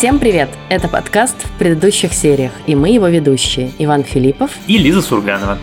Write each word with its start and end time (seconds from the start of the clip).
Всем 0.00 0.18
привет! 0.18 0.48
Это 0.70 0.88
подкаст 0.88 1.36
в 1.44 1.58
предыдущих 1.58 2.14
сериях, 2.14 2.52
и 2.66 2.74
мы 2.74 2.88
его 2.88 3.06
ведущие 3.08 3.70
Иван 3.78 4.02
Филиппов 4.02 4.50
и 4.66 4.78
Лиза 4.78 5.02
Сурганова. 5.02 5.58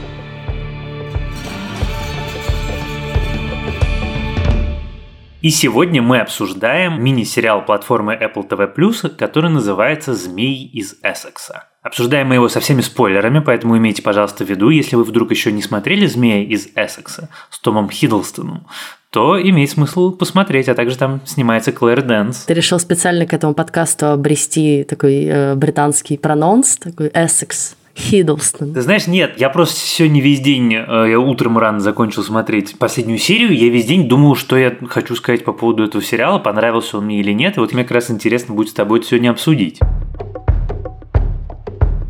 И 5.41 5.49
сегодня 5.49 6.03
мы 6.03 6.19
обсуждаем 6.19 7.01
мини-сериал 7.01 7.65
платформы 7.65 8.13
Apple 8.13 8.47
TV+, 8.47 9.09
который 9.17 9.49
называется 9.49 10.13
«Змей 10.13 10.69
из 10.71 10.97
Эссекса». 11.01 11.63
Обсуждаем 11.81 12.27
мы 12.27 12.35
его 12.35 12.47
со 12.47 12.59
всеми 12.59 12.81
спойлерами, 12.81 13.39
поэтому 13.39 13.75
имейте, 13.77 14.03
пожалуйста, 14.03 14.45
в 14.45 14.49
виду, 14.49 14.69
если 14.69 14.95
вы 14.95 15.03
вдруг 15.03 15.31
еще 15.31 15.51
не 15.51 15.63
смотрели 15.63 16.05
«Змея 16.05 16.43
из 16.43 16.67
Эссекса» 16.75 17.29
с 17.49 17.57
Томом 17.57 17.89
Хиддлстоном, 17.89 18.67
то 19.11 19.41
имеет 19.41 19.69
смысл 19.69 20.11
посмотреть, 20.11 20.67
а 20.69 20.75
также 20.75 20.97
там 20.97 21.21
снимается 21.25 21.71
Клэр 21.71 22.01
Дэнс. 22.01 22.45
Ты 22.45 22.53
решил 22.53 22.79
специально 22.79 23.25
к 23.25 23.33
этому 23.33 23.53
подкасту 23.53 24.07
обрести 24.07 24.83
такой 24.83 25.25
э, 25.25 25.55
британский 25.55 26.17
прононс, 26.17 26.77
такой 26.77 27.09
Эссекс. 27.13 27.75
Хиддлстон. 27.97 28.73
Ты 28.73 28.81
знаешь, 28.83 29.07
нет, 29.07 29.33
я 29.37 29.49
просто 29.49 29.79
сегодня 29.79 30.21
весь 30.21 30.39
день, 30.39 30.71
э, 30.75 31.05
я 31.09 31.19
утром 31.19 31.57
рано 31.57 31.79
закончил 31.79 32.21
смотреть 32.21 32.77
последнюю 32.77 33.17
серию, 33.17 33.57
я 33.57 33.69
весь 33.69 33.85
день 33.85 34.07
думал, 34.07 34.35
что 34.35 34.55
я 34.55 34.77
хочу 34.87 35.15
сказать 35.15 35.43
по 35.43 35.51
поводу 35.51 35.83
этого 35.83 36.03
сериала, 36.03 36.37
понравился 36.37 36.99
он 36.99 37.05
мне 37.05 37.19
или 37.19 37.31
нет, 37.31 37.57
и 37.57 37.59
вот 37.59 37.73
мне 37.73 37.83
как 37.83 37.93
раз 37.93 38.11
интересно 38.11 38.53
будет 38.53 38.69
с 38.69 38.73
тобой 38.73 38.99
это 38.99 39.07
сегодня 39.07 39.31
обсудить. 39.31 39.79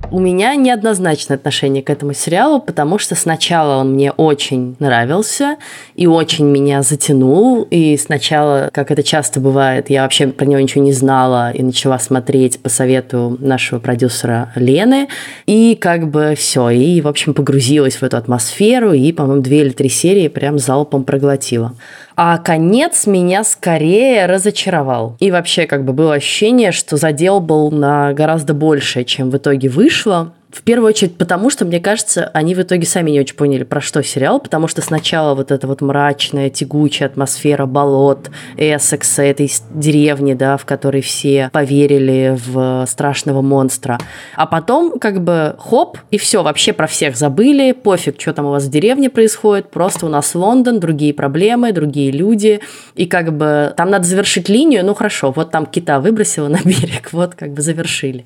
У 0.10 0.20
меня 0.20 0.56
неоднозначное 0.56 1.36
отношение 1.36 1.84
к 1.84 1.90
этому 1.90 2.14
сериалу, 2.14 2.62
потому 2.62 2.98
что 2.98 3.14
сначала 3.14 3.82
он 3.82 3.94
мне 3.94 4.12
очень 4.12 4.78
нравился 4.80 5.58
и 5.96 6.08
очень 6.08 6.46
меня 6.46 6.82
затянул. 6.82 7.68
И 7.70 7.98
сначала, 7.98 8.70
как 8.72 8.90
это 8.90 9.04
часто 9.04 9.42
бывает, 9.42 9.90
я 9.90 10.04
вообще 10.04 10.28
про 10.28 10.46
него 10.46 10.62
ничего 10.62 10.82
не 10.82 10.94
знала 10.94 11.52
и 11.52 11.62
начала 11.62 12.00
смотреть 12.00 12.58
по 12.62 12.70
совету 12.70 13.36
нашего 13.42 13.80
продюсера 13.80 14.54
Лены. 14.56 15.10
И 15.46 15.76
как 15.76 16.10
бы 16.10 16.36
все, 16.38 16.70
и, 16.70 17.02
в 17.02 17.08
общем, 17.10 17.34
погрузилась 17.34 17.98
в 17.98 18.04
эту 18.04 18.16
атмосферу 18.16 18.94
и, 18.94 19.12
по-моему, 19.12 19.42
две 19.42 19.62
или 19.62 19.72
три 19.72 19.90
серии 19.90 20.30
прям 20.30 20.58
залпом 20.58 21.04
проглотила. 21.04 21.74
А 22.20 22.40
конец 22.40 23.06
меня 23.06 23.44
скорее 23.44 24.26
разочаровал. 24.26 25.16
И 25.20 25.30
вообще 25.30 25.68
как 25.68 25.86
бы 25.86 25.94
было 25.94 26.16
ощущение, 26.16 26.72
что 26.72 26.98
задел 26.98 27.40
был 27.40 27.70
на 27.70 28.12
гораздо 28.14 28.56
большее, 28.56 29.06
чем 29.06 29.30
в 29.30 29.38
итоге 29.38 29.70
вышло. 29.70 30.34
В 30.50 30.64
первую 30.64 30.88
очередь 30.88 31.18
потому, 31.18 31.50
что, 31.50 31.66
мне 31.66 31.82
кажется, 31.82 32.32
они 32.34 32.56
в 32.56 32.62
итоге 32.62 32.86
сами 32.86 33.12
не 33.12 33.20
очень 33.20 33.36
поняли, 33.36 33.66
про 33.66 33.82
что 33.82 34.02
сериал, 34.02 34.40
потому 34.40 34.70
что 34.70 34.82
сначала 34.82 35.36
вот 35.36 35.52
эта 35.52 35.68
вот 35.68 35.82
мрачная, 35.82 36.50
тягучая 36.50 37.10
атмосфера 37.10 37.66
болот, 37.66 38.32
Эссекса, 38.56 39.24
этой 39.24 39.52
деревни, 39.72 40.36
да, 40.36 40.56
в 40.56 40.64
которой 40.66 41.02
все 41.02 41.50
поверили 41.52 42.38
в 42.48 42.86
страшного 42.88 43.42
монстра. 43.42 44.00
А 44.36 44.46
потом 44.46 45.00
как 45.00 45.22
бы 45.22 45.56
хоп, 45.60 45.98
и 46.12 46.18
все, 46.18 46.44
вообще 46.44 46.72
про 46.72 46.88
всех 46.88 47.18
забыли, 47.18 47.74
пофиг, 47.74 48.20
что 48.22 48.32
там 48.32 48.46
у 48.46 48.52
вас 48.52 48.64
в 48.64 48.70
деревне 48.70 49.10
происходит, 49.10 49.70
просто 49.70 50.06
у 50.06 50.10
нас 50.10 50.34
Лондон, 50.34 50.80
другие 50.80 51.14
проблемы, 51.14 51.74
другие 51.74 52.12
люди, 52.12 52.62
и 52.96 53.06
как 53.06 53.36
бы 53.36 53.74
там 53.76 53.90
надо 53.90 54.06
завершить 54.06 54.48
линию, 54.48 54.86
ну 54.86 54.94
хорошо, 54.94 55.34
вот 55.36 55.52
там 55.52 55.66
кита 55.66 56.00
выбросила 56.00 56.48
на 56.48 56.60
берег, 56.64 57.10
вот 57.12 57.36
как 57.36 57.52
бы 57.52 57.62
завершили. 57.62 58.26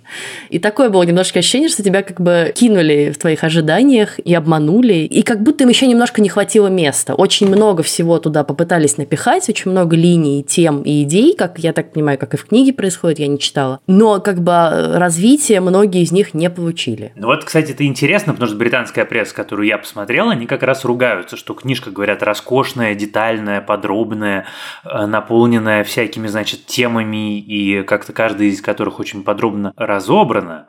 И 0.50 0.60
такое 0.60 0.90
было 0.90 1.02
немножко 1.02 1.40
ощущение, 1.40 1.68
что 1.68 1.82
тебя 1.82 2.04
как 2.12 2.21
бы 2.22 2.52
кинули 2.56 3.12
в 3.14 3.18
твоих 3.18 3.44
ожиданиях 3.44 4.20
и 4.20 4.34
обманули, 4.34 4.94
и 4.94 5.22
как 5.24 5.42
будто 5.42 5.64
им 5.64 5.70
еще 5.70 5.88
немножко 5.88 6.22
не 6.22 6.30
хватило 6.30 6.68
места. 6.68 7.14
Очень 7.16 7.48
много 7.48 7.84
всего 7.84 8.20
туда 8.20 8.44
попытались 8.44 8.98
напихать, 8.98 9.50
очень 9.50 9.72
много 9.72 9.96
линий, 9.96 10.44
тем 10.44 10.82
и 10.82 11.04
идей, 11.04 11.36
как 11.36 11.60
я 11.60 11.74
так 11.74 11.94
понимаю, 11.94 12.18
как 12.18 12.34
и 12.34 12.38
в 12.38 12.46
книге 12.46 12.74
происходит, 12.74 13.20
я 13.20 13.28
не 13.28 13.40
читала. 13.40 13.80
Но 13.88 14.20
как 14.20 14.42
бы 14.42 14.52
э, 14.52 14.98
развитие 14.98 15.62
многие 15.62 16.04
из 16.04 16.12
них 16.12 16.34
не 16.34 16.50
получили. 16.50 17.12
Ну 17.16 17.28
вот, 17.28 17.44
кстати, 17.44 17.72
это 17.72 17.86
интересно, 17.86 18.34
потому 18.34 18.50
что 18.50 18.58
британская 18.58 19.06
пресса, 19.06 19.34
которую 19.36 19.68
я 19.68 19.78
посмотрел, 19.78 20.30
они 20.30 20.46
как 20.46 20.64
раз 20.64 20.86
ругаются, 20.86 21.38
что 21.38 21.54
книжка, 21.54 21.92
говорят, 21.92 22.24
роскошная, 22.24 22.96
детальная, 22.96 23.62
подробная, 23.62 24.46
э, 24.84 25.06
наполненная 25.06 25.84
всякими, 25.84 26.28
значит, 26.28 26.66
темами, 26.66 27.40
и 27.40 27.84
как-то 27.84 28.14
каждая 28.14 28.48
из 28.48 28.62
которых 28.62 29.00
очень 29.00 29.24
подробно 29.24 29.74
разобрана. 29.76 30.68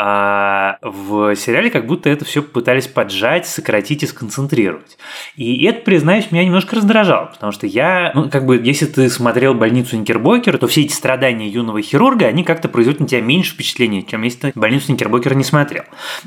А 0.00 0.78
в 0.80 1.34
сериале 1.34 1.70
как 1.70 1.86
будто 1.86 2.08
это 2.08 2.24
все 2.24 2.40
пытались 2.40 2.86
поджать, 2.86 3.48
сократить 3.48 4.04
и 4.04 4.06
сконцентрировать. 4.06 4.96
И 5.34 5.64
это, 5.64 5.80
признаюсь, 5.80 6.30
меня 6.30 6.44
немножко 6.44 6.76
раздражало, 6.76 7.26
потому 7.26 7.50
что 7.50 7.66
я, 7.66 8.12
ну, 8.14 8.30
как 8.30 8.46
бы, 8.46 8.60
если 8.62 8.86
ты 8.86 9.10
смотрел 9.10 9.54
«Больницу 9.54 9.96
Никербокера», 9.96 10.56
то 10.56 10.68
все 10.68 10.82
эти 10.82 10.92
страдания 10.92 11.48
юного 11.48 11.82
хирурга, 11.82 12.26
они 12.26 12.44
как-то 12.44 12.68
производят 12.68 13.00
на 13.00 13.08
тебя 13.08 13.22
меньше 13.22 13.54
впечатления, 13.54 14.04
чем 14.04 14.22
если 14.22 14.38
ты 14.38 14.52
«Больницу 14.54 14.92
Никербокера» 14.92 15.34
не 15.34 15.42
смотрел. 15.42 15.82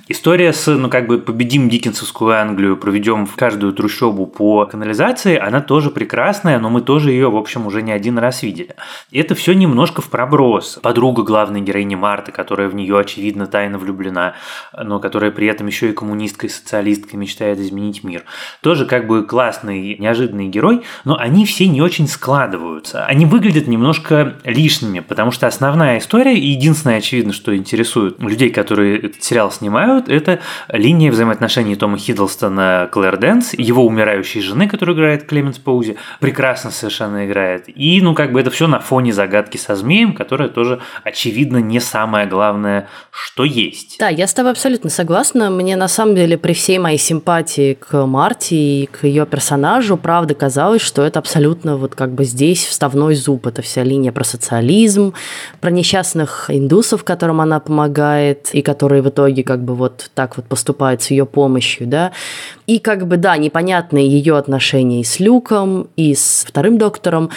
История 0.10 0.52
с, 0.52 0.70
ну, 0.70 0.90
как 0.90 1.08
бы, 1.08 1.20
победим 1.20 1.70
Диккенсовскую 1.70 2.36
Англию, 2.36 2.76
проведем 2.76 3.26
в 3.26 3.38
каждую 3.38 3.72
трущобу 3.72 4.26
по 4.26 4.66
канализации, 4.66 5.38
она 5.38 5.62
тоже 5.62 5.92
прекрасная, 5.92 6.60
но 6.60 6.70
мы 6.70 6.82
тоже 6.82 7.12
ее, 7.12 7.32
в 7.32 7.38
общем, 7.38 7.68
уже 7.68 7.84
не 7.84 7.94
один 7.94 8.18
раз 8.18 8.44
видели. 8.44 8.76
И 9.12 9.20
это 9.20 9.34
все 9.34 9.54
немножко 9.54 10.02
в 10.02 10.10
проброс. 10.10 10.78
Подруга 10.84 11.24
главной 11.24 11.62
героини 11.62 11.96
Марты, 11.96 12.34
которая 12.34 12.68
в 12.68 12.76
нее, 12.76 13.00
очевидно, 13.00 13.48
тайно 13.62 13.78
влюблена, 13.78 14.34
но 14.76 15.00
которая 15.00 15.30
при 15.30 15.46
этом 15.46 15.68
еще 15.68 15.92
и 15.92 15.94
коммунистка 15.94 16.48
и 16.48 16.50
социалистка, 16.50 17.16
мечтает 17.16 17.60
изменить 17.60 18.04
мир. 18.04 18.24
Тоже 18.62 18.88
как 18.88 19.06
бы 19.06 19.24
классный, 19.24 19.98
неожиданный 20.00 20.48
герой, 20.48 20.82
но 21.06 21.16
они 21.16 21.46
все 21.46 21.68
не 21.68 21.80
очень 21.80 22.08
складываются. 22.08 23.06
Они 23.06 23.28
выглядят 23.28 23.68
немножко 23.68 24.38
лишними, 24.44 25.02
потому 25.02 25.30
что 25.30 25.46
основная 25.46 26.00
история, 26.00 26.36
и 26.36 26.48
единственное, 26.48 26.98
очевидно, 26.98 27.34
что 27.34 27.56
интересует 27.56 28.20
людей, 28.20 28.50
которые 28.50 28.98
этот 28.98 29.22
сериал 29.22 29.52
снимают, 29.52 30.10
это 30.10 30.40
линия 30.68 31.12
взаимоотношений 31.12 31.76
Тома 31.76 32.00
Хиддлстона 32.00 32.90
Клэр 32.92 33.18
Дэнс, 33.18 33.54
его 33.54 33.86
умирающей 33.86 34.42
жены, 34.42 34.68
которую 34.68 34.96
играет 34.96 35.26
Клеменс 35.26 35.60
Паузи, 35.60 35.98
прекрасно 36.20 36.72
совершенно 36.72 37.28
играет. 37.28 37.66
И, 37.68 38.02
ну, 38.02 38.16
как 38.16 38.32
бы 38.32 38.40
это 38.40 38.50
все 38.50 38.66
на 38.66 38.80
фоне 38.80 39.14
загадки 39.14 39.58
со 39.58 39.76
змеем, 39.76 40.16
которая 40.16 40.50
тоже, 40.50 40.80
очевидно, 41.04 41.58
не 41.58 41.80
самое 41.80 42.26
главное, 42.26 42.88
что 43.12 43.44
есть. 43.52 43.98
Да, 44.00 44.10
я 44.10 44.28
с 44.28 44.34
тобой 44.34 44.52
абсолютно 44.52 44.90
согласна. 44.90 45.50
Мне 45.50 45.76
на 45.76 45.88
самом 45.88 46.16
деле 46.16 46.38
при 46.38 46.54
всей 46.54 46.80
моей 46.80 46.98
симпатии 46.98 47.74
к 47.74 48.06
Марти 48.06 48.54
и 48.54 48.86
к 48.86 49.04
ее 49.06 49.26
персонажу, 49.26 49.98
правда 49.98 50.34
казалось, 50.34 50.82
что 50.82 51.04
это 51.04 51.20
абсолютно 51.20 51.78
вот 51.78 51.96
как 51.96 52.12
бы 52.14 52.24
здесь 52.24 52.66
вставной 52.66 53.16
зуб. 53.16 53.48
Это 53.48 53.62
вся 53.62 53.84
линия 53.84 54.12
про 54.12 54.24
социализм, 54.24 55.14
про 55.60 55.72
несчастных 55.72 56.50
индусов, 56.50 57.04
которым 57.04 57.42
она 57.42 57.60
помогает, 57.60 58.50
и 58.54 58.62
которые 58.62 59.02
в 59.02 59.10
итоге 59.10 59.44
как 59.44 59.64
бы 59.64 59.76
вот 59.76 60.10
так 60.14 60.38
вот 60.38 60.46
поступают 60.46 61.02
с 61.02 61.12
ее 61.12 61.26
помощью, 61.26 61.88
да. 61.88 62.12
И 62.68 62.80
как 62.80 63.08
бы, 63.08 63.18
да, 63.18 63.38
непонятные 63.38 64.08
ее 64.08 64.38
отношения 64.38 65.02
и 65.02 65.04
с 65.04 65.20
Люком, 65.20 65.88
и 65.96 66.16
с 66.16 66.46
вторым 66.48 66.78
доктором. 66.78 67.30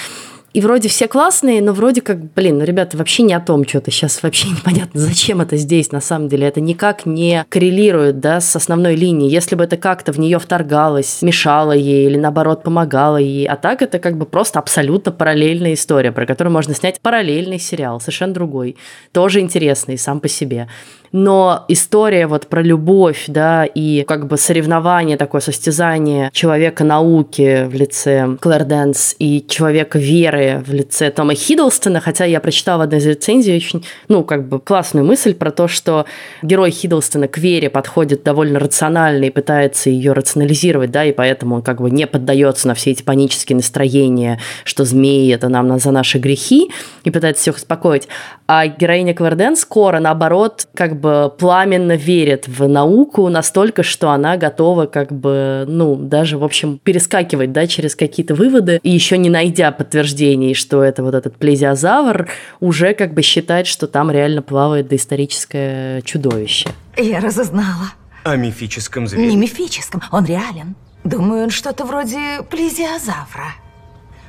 И 0.55 0.61
вроде 0.61 0.89
все 0.89 1.09
классные, 1.09 1.61
но 1.61 1.73
вроде 1.73 2.01
как, 2.01 2.33
блин, 2.33 2.59
ну, 2.59 2.65
ребята, 2.65 2.97
вообще 2.97 3.25
не 3.25 3.35
о 3.35 3.41
том 3.41 3.67
что-то. 3.67 3.91
Сейчас 3.91 4.23
вообще 4.23 4.49
непонятно, 4.51 5.01
зачем 5.01 5.41
это 5.41 5.57
здесь 5.57 5.91
на 5.91 6.01
самом 6.01 6.29
деле. 6.29 6.47
Это 6.47 6.61
никак 6.61 7.07
не 7.07 7.45
коррелирует, 7.49 8.21
да, 8.21 8.41
с 8.41 8.55
основной 8.55 8.95
линией. 8.95 9.29
Если 9.29 9.57
бы 9.57 9.65
это 9.65 9.77
как-то 9.77 10.13
в 10.13 10.21
нее 10.21 10.39
вторгалось, 10.39 11.23
мешало 11.23 11.73
ей 11.73 12.07
или 12.07 12.17
наоборот 12.17 12.63
помогало 12.63 13.17
ей. 13.17 13.49
А 13.49 13.57
так 13.57 13.83
это 13.83 13.99
как 13.99 14.17
бы 14.17 14.27
просто 14.27 14.61
абсолютно 14.61 15.11
параллельная 15.11 15.75
история, 15.75 16.13
про 16.13 16.25
которую 16.25 16.53
можно 16.53 16.73
снять 16.73 17.01
параллельный 17.01 17.59
сериал, 17.59 17.99
совершенно 17.99 18.33
другой. 18.33 18.77
Тоже 19.11 19.41
интересный 19.41 19.99
сам 19.99 20.21
по 20.21 20.29
себе 20.29 20.69
но 21.15 21.65
история 21.69 22.27
вот 22.27 22.49
про 22.49 22.61
любовь, 22.61 23.27
да, 23.29 23.65
и 23.65 24.03
как 24.03 24.27
бы 24.27 24.37
соревнование 24.37 25.17
такое, 25.17 25.41
состязание 25.41 26.29
человека 26.33 26.83
науки 26.83 27.67
в 27.67 27.75
лице 27.75 28.37
Клэр 28.41 28.65
Дэнс 28.65 29.15
и 29.21 29.47
человека 29.47 29.97
веры 29.97 30.61
в 30.67 30.73
лице 30.73 31.13
Тома 31.13 31.37
Хиддлстона, 31.37 32.01
хотя 32.01 32.25
я 32.25 32.41
прочитала 32.41 32.79
в 32.79 32.81
одной 32.83 32.99
из 32.99 33.07
рецензий 33.07 33.55
очень, 33.55 33.85
ну, 34.09 34.25
как 34.25 34.49
бы 34.49 34.59
классную 34.59 35.07
мысль 35.07 35.35
про 35.35 35.53
то, 35.53 35.69
что 35.69 36.05
герой 36.43 36.73
Хиддлстона 36.73 37.29
к 37.29 37.39
вере 37.39 37.71
подходит 37.71 38.25
довольно 38.25 38.59
рационально 38.59 39.27
и 39.27 39.31
пытается 39.31 39.91
ее 39.91 40.15
рационализировать, 40.15 40.91
да, 40.91 41.05
и 41.05 41.13
поэтому 41.13 41.55
он 41.55 41.63
как 41.63 41.81
бы 41.81 41.93
не 41.93 42.09
поддается 42.09 42.67
на 42.67 42.75
все 42.75 42.91
эти 42.91 43.05
панические 43.05 43.55
настроения, 43.55 44.41
что 44.65 44.85
змеи 44.85 45.33
это 45.33 45.49
нам 45.49 45.79
за 45.79 45.93
наши 45.93 46.19
грехи, 46.19 46.73
и 47.05 47.13
пытается 47.13 47.43
всех 47.43 47.57
успокоить. 47.57 48.09
А 48.49 48.67
героиня 48.67 49.15
Клэр 49.15 49.37
Дэнс 49.37 49.61
скоро, 49.61 50.01
наоборот, 50.01 50.67
как 50.75 50.99
бы 50.99 51.04
бы 51.05 51.31
пламенно 51.37 51.97
верит 51.97 52.49
в 52.49 52.67
науку 52.67 53.29
настолько, 53.29 53.83
что 53.83 54.11
она 54.11 54.39
готова 54.39 54.87
как 54.87 55.13
бы, 55.13 55.67
ну, 55.69 55.97
даже, 55.97 56.39
в 56.39 56.45
общем, 56.45 56.81
перескакивать, 56.83 57.53
да, 57.53 57.67
через 57.67 57.95
какие-то 57.95 58.35
выводы, 58.35 58.81
и 58.83 58.91
еще 58.91 59.19
не 59.19 59.29
найдя 59.29 59.71
подтверждений, 59.71 60.55
что 60.55 60.83
это 60.83 61.03
вот 61.03 61.15
этот 61.15 61.37
плезиозавр, 61.37 62.29
уже 62.61 62.95
как 62.95 63.13
бы 63.13 63.21
считать, 63.21 63.67
что 63.67 63.87
там 63.87 64.11
реально 64.11 64.41
плавает 64.41 64.89
доисторическое 64.89 66.01
чудовище. 66.03 66.71
Я 66.97 67.21
разузнала. 67.21 67.93
О 68.25 68.37
мифическом 68.37 69.07
звере? 69.07 69.27
Не 69.27 69.37
мифическом, 69.37 70.03
он 70.11 70.25
реален. 70.25 70.75
Думаю, 71.05 71.45
он 71.45 71.51
что-то 71.51 71.85
вроде 71.85 72.43
плезиозавра. 72.49 73.53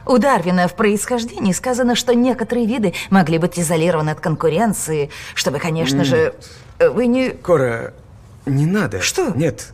У 0.05 0.17
Дарвина 0.17 0.67
в 0.67 0.75
происхождении 0.75 1.51
сказано, 1.51 1.95
что 1.95 2.13
некоторые 2.13 2.67
виды 2.67 2.93
могли 3.09 3.39
быть 3.39 3.57
изолированы 3.57 4.11
от 4.11 4.19
конкуренции, 4.19 5.09
чтобы, 5.33 5.59
конечно 5.59 6.01
mm. 6.01 6.05
же, 6.05 6.33
вы 6.79 7.07
не... 7.07 7.31
Кора, 7.31 7.93
не 8.45 8.65
надо. 8.65 9.01
Что? 9.01 9.31
Нет. 9.31 9.73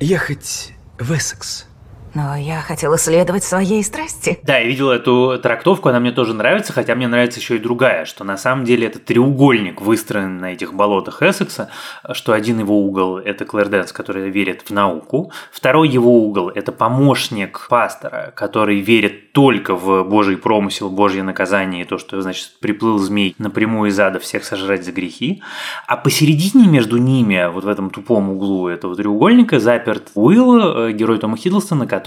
Ехать 0.00 0.72
в 0.98 1.12
Эссекс. 1.12 1.66
Но 2.14 2.36
я 2.36 2.60
хотела 2.60 2.96
следовать 2.96 3.42
своей 3.42 3.82
страсти. 3.82 4.38
Да, 4.42 4.58
я 4.58 4.66
видел 4.66 4.90
эту 4.90 5.38
трактовку, 5.42 5.88
она 5.88 5.98
мне 5.98 6.12
тоже 6.12 6.32
нравится, 6.32 6.72
хотя 6.72 6.94
мне 6.94 7.08
нравится 7.08 7.40
еще 7.40 7.56
и 7.56 7.58
другая, 7.58 8.04
что 8.04 8.22
на 8.22 8.36
самом 8.36 8.64
деле 8.64 8.86
это 8.86 9.00
треугольник 9.00 9.80
выстроен 9.80 10.38
на 10.38 10.52
этих 10.52 10.74
болотах 10.74 11.22
Эссекса, 11.22 11.70
что 12.12 12.32
один 12.32 12.60
его 12.60 12.80
угол– 12.80 13.18
это 13.24 13.44
Клэр 13.44 13.68
который 13.92 14.30
верит 14.30 14.62
в 14.62 14.70
науку, 14.70 15.32
второй 15.50 15.88
его 15.88 16.24
угол– 16.24 16.48
это 16.54 16.70
помощник 16.70 17.66
пастора, 17.68 18.32
который 18.36 18.80
верит 18.80 19.32
только 19.32 19.74
в 19.74 20.04
Божий 20.04 20.36
промысел, 20.36 20.90
Божье 20.90 21.24
наказание 21.24 21.82
и 21.82 21.84
то, 21.84 21.98
что, 21.98 22.22
значит, 22.22 22.52
приплыл 22.60 22.98
змей 22.98 23.34
напрямую 23.38 23.90
из 23.90 23.98
ада 23.98 24.20
всех 24.20 24.44
сожрать 24.44 24.84
за 24.84 24.92
грехи, 24.92 25.42
а 25.88 25.96
посередине 25.96 26.68
между 26.68 26.98
ними, 26.98 27.50
вот 27.52 27.64
в 27.64 27.68
этом 27.68 27.90
тупом 27.90 28.30
углу 28.30 28.68
этого 28.68 28.94
треугольника, 28.94 29.58
заперт 29.58 30.12
Уилл, 30.14 30.86
э, 30.88 30.92
герой 30.92 31.18
Тома 31.18 31.36
Хиддлстона, 31.36 31.86
который, 31.86 32.03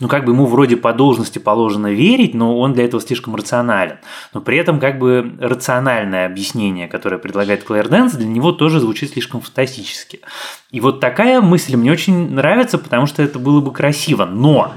ну, 0.00 0.08
как 0.08 0.24
бы 0.24 0.32
ему 0.32 0.46
вроде 0.46 0.76
по 0.76 0.92
должности 0.92 1.38
положено 1.38 1.92
верить, 1.92 2.34
но 2.34 2.58
он 2.58 2.72
для 2.72 2.84
этого 2.84 3.02
слишком 3.02 3.36
рационален. 3.36 3.98
Но 4.32 4.40
при 4.40 4.56
этом, 4.58 4.80
как 4.80 4.98
бы, 4.98 5.36
рациональное 5.40 6.26
объяснение, 6.26 6.88
которое 6.88 7.18
предлагает 7.18 7.64
Клэр 7.64 7.88
Дэнс, 7.88 8.14
для 8.14 8.26
него 8.26 8.52
тоже 8.52 8.80
звучит 8.80 9.12
слишком 9.12 9.40
фантастически. 9.40 10.20
И 10.70 10.80
вот 10.80 11.00
такая 11.00 11.40
мысль 11.40 11.76
мне 11.76 11.92
очень 11.92 12.30
нравится, 12.30 12.78
потому 12.78 13.06
что 13.06 13.22
это 13.22 13.38
было 13.38 13.60
бы 13.60 13.72
красиво. 13.72 14.24
Но 14.24 14.72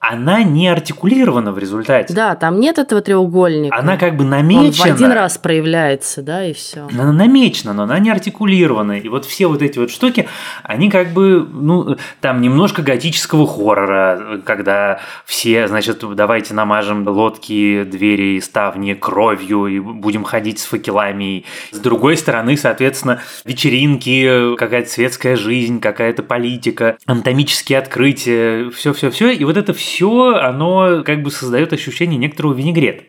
она 0.00 0.42
не 0.42 0.66
артикулирована 0.66 1.52
в 1.52 1.58
результате. 1.58 2.14
Да, 2.14 2.34
там 2.34 2.58
нет 2.58 2.78
этого 2.78 3.02
треугольника. 3.02 3.76
Она 3.76 3.98
как 3.98 4.16
бы 4.16 4.24
намечена. 4.24 4.64
Он 4.64 4.72
в 4.72 4.94
один 4.94 5.12
раз 5.12 5.36
проявляется, 5.36 6.22
да, 6.22 6.42
и 6.42 6.54
все. 6.54 6.88
Она 6.90 7.12
намечена, 7.12 7.74
но 7.74 7.82
она 7.82 7.98
не 7.98 8.10
артикулирована. 8.10 8.98
И 8.98 9.08
вот 9.10 9.26
все 9.26 9.46
вот 9.46 9.60
эти 9.60 9.78
вот 9.78 9.90
штуки, 9.90 10.26
они 10.62 10.88
как 10.88 11.12
бы, 11.12 11.46
ну, 11.52 11.98
там 12.22 12.40
немножко 12.40 12.80
готического 12.80 13.46
хоррора, 13.46 14.40
когда 14.46 15.00
все, 15.26 15.68
значит, 15.68 16.02
давайте 16.14 16.54
намажем 16.54 17.06
лодки, 17.06 17.84
двери, 17.84 18.40
ставни 18.40 18.94
кровью 18.94 19.66
и 19.66 19.80
будем 19.80 20.24
ходить 20.24 20.60
с 20.60 20.64
факелами. 20.64 21.44
С 21.72 21.78
другой 21.78 22.16
стороны, 22.16 22.56
соответственно, 22.56 23.20
вечеринки, 23.44 24.56
какая-то 24.56 24.88
светская 24.88 25.36
жизнь, 25.36 25.78
какая-то 25.78 26.22
политика, 26.22 26.96
анатомические 27.04 27.78
открытия, 27.78 28.70
все-все-все. 28.70 29.32
И 29.32 29.44
вот 29.44 29.58
это 29.58 29.74
все 29.74 29.89
все, 29.90 30.36
оно 30.36 31.02
как 31.04 31.22
бы 31.22 31.32
создает 31.32 31.72
ощущение 31.72 32.16
некоторого 32.16 32.54
винегрета. 32.54 33.02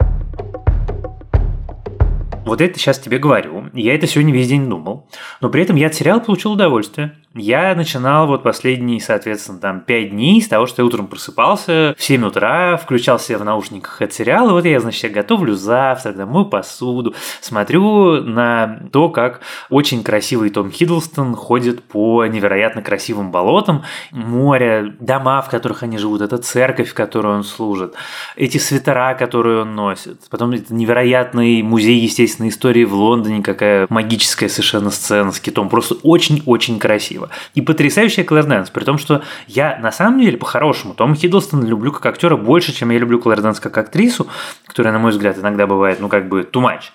Вот 2.44 2.60
это 2.60 2.80
сейчас 2.80 2.98
тебе 2.98 3.20
говорю. 3.20 3.70
Я 3.74 3.94
это 3.94 4.08
сегодня 4.08 4.34
весь 4.34 4.48
день 4.48 4.68
думал. 4.68 5.08
Но 5.42 5.50
при 5.50 5.62
этом 5.62 5.76
я 5.76 5.88
от 5.88 5.94
сериала 5.94 6.20
получил 6.20 6.54
удовольствие. 6.54 7.16
Я 7.34 7.74
начинал 7.76 8.28
вот 8.28 8.44
последние, 8.44 9.00
соответственно, 9.00 9.58
там 9.60 9.80
5 9.80 10.10
дней 10.10 10.42
с 10.42 10.50
того, 10.50 10.66
что 10.66 10.82
я 10.82 10.86
утром 10.86 11.08
просыпался 11.08 11.96
в 11.98 12.04
7 12.04 12.26
утра, 12.26 12.76
включал 12.76 13.20
себе 13.20 13.38
в 13.38 13.46
наушниках 13.46 14.02
этот 14.02 14.14
сериал, 14.14 14.50
и 14.50 14.52
вот 14.52 14.66
я, 14.66 14.82
значит, 14.82 15.04
я 15.04 15.10
готовлю 15.10 15.56
завтрак, 15.56 16.18
домой 16.18 16.50
посуду, 16.50 17.16
смотрю 17.40 18.22
на 18.22 18.82
то, 18.92 19.08
как 19.08 19.40
очень 19.70 20.04
красивый 20.04 20.50
Том 20.50 20.72
Хиддлстон 20.72 21.34
ходит 21.36 21.84
по 21.84 22.26
невероятно 22.26 22.82
красивым 22.82 23.32
болотам, 23.32 23.84
море, 24.12 24.94
дома, 25.00 25.42
в 25.42 25.50
которых 25.50 25.84
они 25.84 25.98
живут, 25.98 26.20
это 26.20 26.38
церковь, 26.38 26.90
в 26.90 26.94
которой 26.94 27.38
он 27.38 27.46
служит, 27.46 27.96
эти 28.36 28.58
свитера, 28.58 29.14
которые 29.14 29.62
он 29.62 29.74
носит, 29.74 30.20
потом 30.30 30.52
это 30.52 30.74
невероятный 30.74 31.62
музей 31.62 31.98
естественной 32.31 32.50
истории 32.50 32.86
в 32.86 32.94
Лондоне, 32.94 33.44
какая 33.44 33.88
магическая 33.89 34.50
совершенно 34.50 34.89
сцена 34.89 35.31
с 35.31 35.39
китом, 35.39 35.69
просто 35.69 35.95
очень-очень 36.04 36.80
красиво. 36.80 37.30
И 37.56 37.62
потрясающая 37.62 38.24
Клэр 38.24 38.45
Дэйнс, 38.45 38.69
при 38.69 38.83
том, 38.83 38.98
что 38.98 39.22
я 39.48 39.78
на 39.81 39.92
самом 39.92 40.22
деле 40.22 40.38
по-хорошему 40.38 40.94
Тома 40.94 41.16
Хиддлстона 41.16 41.66
люблю 41.66 41.92
как 41.92 42.06
актера 42.06 42.38
больше, 42.38 42.74
чем 42.74 42.89
я 42.92 43.00
люблю 43.00 43.19
Клэр 43.19 43.42
Дэйнс 43.42 43.60
как 43.60 43.78
актрису, 43.78 44.28
которая, 44.66 44.94
на 44.94 45.00
мой 45.00 45.12
взгляд, 45.12 45.38
иногда 45.38 45.68
бывает, 45.68 46.00
ну, 46.00 46.07
как 46.07 46.30
бы 46.30 46.42
too 46.42 46.62
much. 46.62 46.92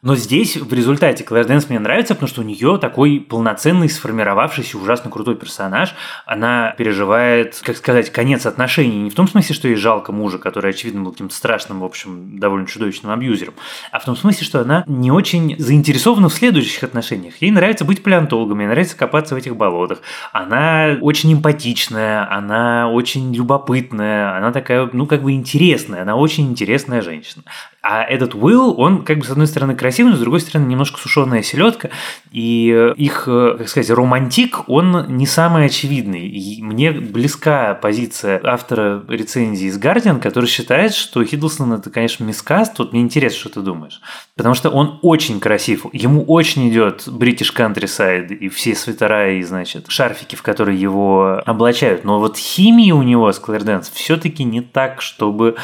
Но 0.00 0.14
здесь 0.14 0.56
в 0.56 0.72
результате 0.72 1.24
Клэр 1.24 1.44
Дэйнс 1.46 1.68
мне 1.68 1.80
нравится, 1.80 2.14
потому 2.14 2.28
что 2.28 2.42
у 2.42 2.44
нее 2.44 2.78
такой 2.80 3.18
полноценный, 3.20 3.88
сформировавшийся, 3.88 4.78
ужасно 4.78 5.10
крутой 5.10 5.34
персонаж. 5.34 5.94
Она 6.24 6.72
переживает, 6.78 7.60
как 7.64 7.76
сказать, 7.76 8.10
конец 8.10 8.46
отношений. 8.46 9.02
Не 9.02 9.10
в 9.10 9.14
том 9.14 9.26
смысле, 9.26 9.54
что 9.56 9.66
ей 9.66 9.74
жалко 9.74 10.12
мужа, 10.12 10.38
который, 10.38 10.70
очевидно, 10.70 11.02
был 11.02 11.12
каким-то 11.12 11.34
страшным, 11.34 11.80
в 11.80 11.84
общем, 11.84 12.38
довольно 12.38 12.68
чудовищным 12.68 13.10
абьюзером, 13.10 13.54
а 13.90 13.98
в 13.98 14.04
том 14.04 14.16
смысле, 14.16 14.46
что 14.46 14.60
она 14.60 14.84
не 14.86 15.10
очень 15.10 15.56
заинтересована 15.58 16.28
в 16.28 16.34
следующих 16.34 16.84
отношениях. 16.84 17.34
Ей 17.40 17.50
нравится 17.50 17.84
быть 17.84 18.02
палеонтологом, 18.02 18.60
ей 18.60 18.68
нравится 18.68 18.96
копаться 18.96 19.34
в 19.34 19.38
этих 19.38 19.56
болотах. 19.56 20.00
Она 20.32 20.96
очень 21.00 21.32
эмпатичная, 21.32 22.30
она 22.32 22.88
очень 22.88 23.34
любопытная, 23.34 24.36
она 24.36 24.52
такая, 24.52 24.88
ну, 24.92 25.06
как 25.06 25.22
бы 25.22 25.32
интересная, 25.32 26.02
она 26.02 26.14
очень 26.14 26.48
интересная 26.48 27.02
женщина. 27.02 27.42
А 27.80 28.02
этот 28.02 28.34
Уилл, 28.34 28.74
он, 28.78 29.04
как 29.04 29.18
бы, 29.18 29.24
с 29.24 29.30
одной 29.30 29.46
стороны, 29.46 29.76
красивый, 29.76 30.10
но 30.10 30.16
с 30.16 30.20
другой 30.20 30.40
стороны, 30.40 30.66
немножко 30.66 30.98
сушеная 30.98 31.42
селедка. 31.42 31.90
И 32.32 32.92
их, 32.96 33.24
э, 33.28 33.54
как 33.56 33.68
сказать, 33.68 33.90
романтик, 33.90 34.68
он 34.68 35.06
не 35.16 35.26
самый 35.26 35.66
очевидный. 35.66 36.28
И 36.28 36.60
мне 36.60 36.90
близка 36.90 37.74
позиция 37.74 38.40
автора 38.42 39.04
рецензии 39.08 39.68
из 39.68 39.78
Guardian, 39.78 40.20
который 40.20 40.46
считает, 40.46 40.92
что 40.92 41.24
Хиддлстон 41.24 41.72
это, 41.72 41.88
конечно, 41.88 42.24
miscast. 42.24 42.78
Вот 42.80 42.92
мне 42.92 43.00
интересно, 43.00 43.38
что 43.38 43.48
ты 43.48 43.60
думаешь. 43.60 44.00
Потому 44.36 44.56
что 44.56 44.70
он 44.70 44.98
очень 45.02 45.38
красив. 45.38 45.86
Ему 45.92 46.24
очень 46.24 46.68
идет 46.68 47.06
British 47.06 47.54
Countryside 47.54 48.34
и 48.34 48.48
все 48.48 48.74
свитера 48.74 49.34
и, 49.34 49.42
значит, 49.42 49.86
шарфики, 49.88 50.34
в 50.34 50.42
которые 50.42 50.80
его 50.80 51.40
облачают. 51.46 52.04
Но 52.04 52.18
вот 52.18 52.36
химии 52.36 52.90
у 52.90 53.02
него 53.02 53.30
с 53.30 53.38
Клэр 53.38 53.62
Дэйнс 53.62 53.88
все-таки 53.90 54.42
не 54.42 54.62
так, 54.62 55.00
чтобы 55.00 55.56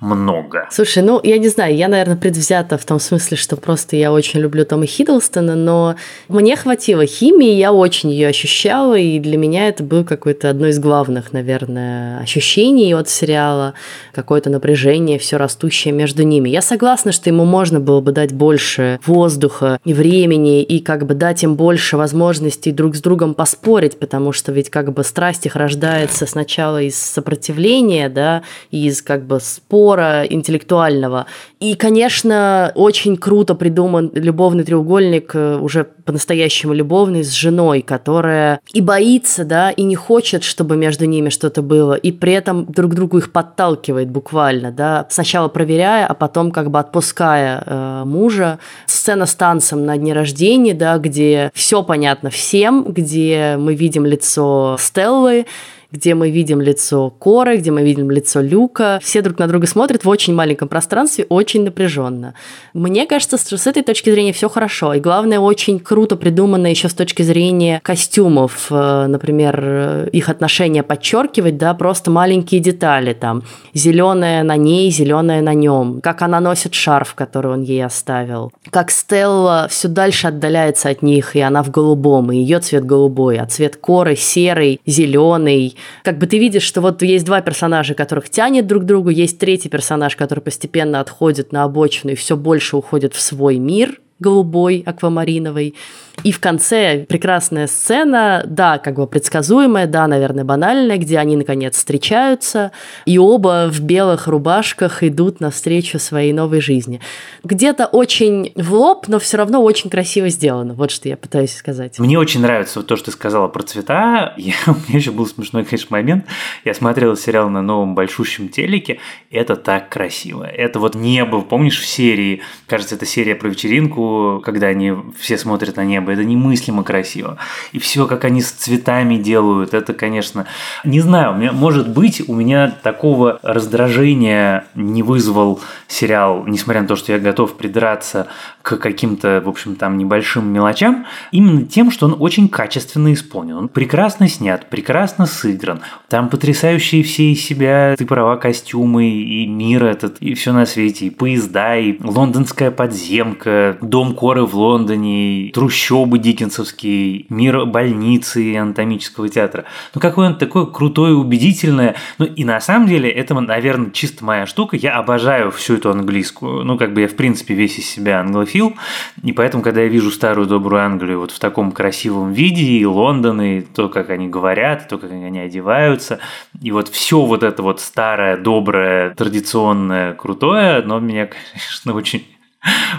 много. 0.00 0.68
Слушай, 0.70 1.02
ну, 1.02 1.20
я 1.22 1.38
не 1.38 1.48
знаю, 1.48 1.74
я, 1.74 1.88
наверное, 1.88 2.16
предвзята 2.16 2.76
в 2.76 2.84
том 2.84 3.00
смысле, 3.00 3.36
что 3.36 3.56
просто 3.56 3.96
я 3.96 4.12
очень 4.12 4.40
люблю 4.40 4.64
Тома 4.66 4.86
Хиддлстона, 4.86 5.54
но 5.54 5.96
мне 6.28 6.54
хватило 6.56 7.06
химии, 7.06 7.52
я 7.52 7.72
очень 7.72 8.10
ее 8.10 8.28
ощущала, 8.28 8.96
и 8.96 9.18
для 9.18 9.38
меня 9.38 9.68
это 9.68 9.82
было 9.82 10.04
какое-то 10.04 10.50
одно 10.50 10.66
из 10.66 10.78
главных, 10.78 11.32
наверное, 11.32 12.20
ощущений 12.20 12.94
от 12.94 13.08
сериала, 13.08 13.74
какое-то 14.12 14.50
напряжение 14.50 15.18
все 15.18 15.38
растущее 15.38 15.92
между 15.92 16.22
ними. 16.22 16.50
Я 16.50 16.60
согласна, 16.60 17.12
что 17.12 17.30
ему 17.30 17.44
можно 17.44 17.80
было 17.80 18.00
бы 18.00 18.12
дать 18.12 18.32
больше 18.32 19.00
воздуха 19.06 19.78
и 19.84 19.94
времени, 19.94 20.62
и 20.62 20.80
как 20.80 21.06
бы 21.06 21.14
дать 21.14 21.42
им 21.42 21.54
больше 21.56 21.96
возможностей 21.96 22.70
друг 22.70 22.96
с 22.96 23.00
другом 23.00 23.34
поспорить, 23.34 23.98
потому 23.98 24.32
что 24.32 24.52
ведь 24.52 24.68
как 24.68 24.92
бы 24.92 25.04
страсть 25.04 25.46
их 25.46 25.56
рождается 25.56 26.26
сначала 26.26 26.82
из 26.82 26.96
сопротивления, 26.96 28.10
да, 28.10 28.42
из 28.70 29.00
как 29.00 29.24
бы 29.26 29.40
спора, 29.40 29.85
спора 29.86 30.24
интеллектуального. 30.24 31.26
И, 31.60 31.74
конечно, 31.74 32.72
очень 32.74 33.16
круто 33.16 33.54
придуман 33.54 34.10
любовный 34.14 34.64
треугольник, 34.64 35.30
э, 35.34 35.58
уже 35.58 35.84
по-настоящему 35.84 36.74
любовный, 36.74 37.22
с 37.22 37.30
женой, 37.30 37.82
которая 37.82 38.60
и 38.72 38.80
боится, 38.80 39.44
да, 39.44 39.70
и 39.70 39.84
не 39.84 39.94
хочет, 39.94 40.42
чтобы 40.42 40.76
между 40.76 41.04
ними 41.04 41.28
что-то 41.28 41.62
было, 41.62 41.94
и 41.94 42.10
при 42.10 42.32
этом 42.32 42.64
друг 42.66 42.94
другу 42.94 43.18
их 43.18 43.30
подталкивает 43.30 44.10
буквально, 44.10 44.72
да, 44.72 45.06
сначала 45.08 45.48
проверяя, 45.48 46.06
а 46.06 46.14
потом 46.14 46.50
как 46.50 46.70
бы 46.70 46.80
отпуская 46.80 47.62
э, 47.64 48.02
мужа. 48.04 48.58
Сцена 48.86 49.26
с 49.26 49.36
танцем 49.36 49.86
на 49.86 49.96
дне 49.96 50.14
рождения, 50.14 50.74
да, 50.74 50.98
где 50.98 51.50
все 51.54 51.84
понятно 51.84 52.30
всем, 52.30 52.84
где 52.88 53.56
мы 53.56 53.76
видим 53.76 54.04
лицо 54.04 54.76
Стеллы, 54.80 55.46
где 55.90 56.14
мы 56.14 56.30
видим 56.30 56.60
лицо 56.60 57.10
Коры, 57.10 57.58
где 57.58 57.70
мы 57.70 57.82
видим 57.82 58.10
лицо 58.10 58.40
Люка. 58.40 58.98
Все 59.02 59.22
друг 59.22 59.38
на 59.38 59.46
друга 59.46 59.66
смотрят 59.66 60.04
в 60.04 60.08
очень 60.08 60.34
маленьком 60.34 60.68
пространстве, 60.68 61.26
очень 61.28 61.64
напряженно. 61.64 62.34
Мне 62.74 63.06
кажется, 63.06 63.38
что 63.38 63.56
с 63.56 63.66
этой 63.66 63.82
точки 63.82 64.10
зрения 64.10 64.32
все 64.32 64.48
хорошо. 64.48 64.94
И 64.94 65.00
главное, 65.00 65.40
очень 65.40 65.78
круто 65.78 66.16
придумано 66.16 66.66
еще 66.66 66.88
с 66.88 66.94
точки 66.94 67.22
зрения 67.22 67.80
костюмов. 67.82 68.66
Э, 68.70 69.06
например, 69.06 70.08
их 70.12 70.28
отношения 70.28 70.82
подчеркивать, 70.82 71.56
да, 71.58 71.74
просто 71.74 72.10
маленькие 72.10 72.60
детали. 72.60 73.12
Там 73.12 73.42
зеленая 73.74 74.42
на 74.42 74.56
ней, 74.56 74.90
зеленая 74.90 75.42
на 75.42 75.54
нем. 75.54 76.00
Как 76.00 76.22
она 76.22 76.40
носит 76.40 76.74
шарф, 76.74 77.14
который 77.14 77.52
он 77.52 77.62
ей 77.62 77.84
оставил. 77.84 78.52
Как 78.70 78.90
Стелла 78.90 79.66
все 79.70 79.88
дальше 79.88 80.28
отдаляется 80.28 80.88
от 80.88 81.02
них, 81.02 81.36
и 81.36 81.40
она 81.40 81.62
в 81.62 81.70
голубом, 81.70 82.32
и 82.32 82.36
ее 82.36 82.58
цвет 82.60 82.84
голубой, 82.84 83.38
а 83.38 83.46
цвет 83.46 83.76
коры 83.76 84.16
серый, 84.16 84.80
зеленый, 84.86 85.75
как 86.02 86.18
бы 86.18 86.26
ты 86.26 86.38
видишь, 86.38 86.62
что 86.62 86.80
вот 86.80 87.02
есть 87.02 87.24
два 87.24 87.40
персонажа, 87.40 87.94
которых 87.94 88.30
тянет 88.30 88.66
друг 88.66 88.82
к 88.84 88.86
другу, 88.86 89.10
есть 89.10 89.38
третий 89.38 89.68
персонаж, 89.68 90.16
который 90.16 90.40
постепенно 90.40 91.00
отходит 91.00 91.52
на 91.52 91.64
обочину 91.64 92.12
и 92.12 92.16
все 92.16 92.36
больше 92.36 92.76
уходит 92.76 93.14
в 93.14 93.20
свой 93.20 93.58
мир– 93.58 94.00
голубой, 94.18 94.82
аквамариновый. 94.86 95.74
И 96.22 96.32
в 96.32 96.40
конце 96.40 97.04
прекрасная 97.06 97.66
сцена, 97.66 98.42
да, 98.46 98.78
как 98.78 98.96
бы 98.96 99.06
предсказуемая, 99.06 99.86
да, 99.86 100.06
наверное, 100.06 100.44
банальная, 100.44 100.96
где 100.96 101.18
они, 101.18 101.36
наконец, 101.36 101.76
встречаются, 101.76 102.72
и 103.04 103.18
оба 103.18 103.68
в 103.70 103.80
белых 103.80 104.26
рубашках 104.26 105.02
идут 105.02 105.40
навстречу 105.40 105.98
своей 105.98 106.32
новой 106.32 106.62
жизни. 106.62 107.00
Где-то 107.44 107.86
очень 107.86 108.52
в 108.56 108.72
лоб, 108.72 109.08
но 109.08 109.18
все 109.18 109.36
равно 109.36 109.62
очень 109.62 109.90
красиво 109.90 110.30
сделано. 110.30 110.72
Вот 110.72 110.90
что 110.90 111.08
я 111.08 111.18
пытаюсь 111.18 111.54
сказать. 111.54 111.98
Мне 111.98 112.18
очень 112.18 112.40
нравится 112.40 112.82
то, 112.82 112.96
что 112.96 113.06
ты 113.06 113.12
сказала 113.12 113.48
про 113.48 113.62
цвета. 113.62 114.34
Я, 114.36 114.54
у 114.66 114.70
меня 114.70 114.98
еще 114.98 115.10
был 115.10 115.26
смешной, 115.26 115.64
конечно, 115.64 115.88
момент. 115.90 116.24
Я 116.64 116.72
смотрел 116.72 117.16
сериал 117.16 117.50
на 117.50 117.62
новом 117.62 117.94
большущем 117.94 118.48
телеке. 118.48 119.00
Это 119.30 119.56
так 119.56 119.90
красиво. 119.90 120.44
Это 120.44 120.78
вот 120.78 120.94
небо. 120.94 121.42
Помнишь 121.42 121.80
в 121.80 121.86
серии, 121.86 122.40
кажется, 122.66 122.94
это 122.94 123.06
серия 123.06 123.34
про 123.34 123.48
вечеринку, 123.48 124.05
когда 124.44 124.68
они 124.68 124.94
все 125.18 125.38
смотрят 125.38 125.76
на 125.76 125.84
небо. 125.84 126.12
Это 126.12 126.24
немыслимо 126.24 126.82
красиво. 126.84 127.38
И 127.72 127.78
все, 127.78 128.06
как 128.06 128.24
они 128.24 128.40
с 128.40 128.50
цветами 128.50 129.16
делают, 129.16 129.74
это, 129.74 129.92
конечно, 129.92 130.46
не 130.84 131.00
знаю, 131.00 131.32
у 131.32 131.36
меня, 131.36 131.52
может 131.52 131.88
быть, 131.88 132.22
у 132.28 132.34
меня 132.34 132.70
такого 132.82 133.38
раздражения 133.42 134.66
не 134.74 135.02
вызвал 135.02 135.60
сериал, 135.88 136.44
несмотря 136.46 136.82
на 136.82 136.88
то, 136.88 136.96
что 136.96 137.12
я 137.12 137.18
готов 137.18 137.56
придраться 137.56 138.28
к 138.62 138.76
каким-то, 138.76 139.42
в 139.44 139.48
общем, 139.48 139.76
там 139.76 139.98
небольшим 139.98 140.46
мелочам, 140.48 141.06
именно 141.30 141.62
тем, 141.62 141.90
что 141.90 142.06
он 142.06 142.16
очень 142.18 142.48
качественно 142.48 143.12
исполнен. 143.12 143.56
Он 143.56 143.68
прекрасно 143.68 144.28
снят, 144.28 144.68
прекрасно 144.68 145.26
сыгран. 145.26 145.80
Там 146.08 146.28
потрясающие 146.28 147.02
все 147.02 147.32
из 147.32 147.44
себя, 147.44 147.94
ты 147.96 148.06
права, 148.06 148.36
костюмы, 148.36 149.08
и 149.08 149.46
мир 149.46 149.84
этот, 149.84 150.18
и 150.18 150.34
все 150.34 150.52
на 150.52 150.66
свете, 150.66 151.06
и 151.06 151.10
поезда, 151.10 151.76
и 151.76 151.96
лондонская 152.02 152.70
подземка, 152.70 153.76
дом 153.96 154.14
Коры 154.14 154.44
в 154.44 154.54
Лондоне, 154.54 155.50
трущобы 155.54 156.18
диккенсовские, 156.18 157.24
мир 157.30 157.64
больницы 157.64 158.44
и 158.44 158.54
анатомического 158.54 159.26
театра. 159.30 159.64
Ну, 159.94 160.02
какой 160.02 160.26
он 160.26 160.36
такой 160.36 160.70
крутой, 160.70 161.18
убедительное. 161.18 161.96
Ну, 162.18 162.26
и 162.26 162.44
на 162.44 162.60
самом 162.60 162.88
деле, 162.88 163.08
это, 163.08 163.32
наверное, 163.40 163.90
чисто 163.92 164.22
моя 164.22 164.44
штука. 164.44 164.76
Я 164.76 164.96
обожаю 164.96 165.50
всю 165.50 165.76
эту 165.76 165.88
английскую. 165.90 166.62
Ну, 166.62 166.76
как 166.76 166.92
бы 166.92 167.00
я, 167.00 167.08
в 167.08 167.14
принципе, 167.14 167.54
весь 167.54 167.78
из 167.78 167.88
себя 167.88 168.20
англофил. 168.20 168.74
И 169.22 169.32
поэтому, 169.32 169.62
когда 169.62 169.80
я 169.80 169.88
вижу 169.88 170.10
старую 170.10 170.46
добрую 170.46 170.82
Англию 170.82 171.20
вот 171.20 171.30
в 171.30 171.38
таком 171.38 171.72
красивом 171.72 172.34
виде, 172.34 172.64
и 172.64 172.84
Лондон, 172.84 173.40
и 173.40 173.62
то, 173.62 173.88
как 173.88 174.10
они 174.10 174.28
говорят, 174.28 174.84
и 174.84 174.88
то, 174.90 174.98
как 174.98 175.10
они 175.10 175.38
одеваются, 175.38 176.18
и 176.60 176.70
вот 176.70 176.88
все 176.88 177.22
вот 177.22 177.42
это 177.42 177.62
вот 177.62 177.80
старое, 177.80 178.36
доброе, 178.36 179.14
традиционное, 179.14 180.12
крутое, 180.12 180.82
но 180.82 181.00
меня, 181.00 181.26
конечно, 181.54 181.94
очень 181.94 182.26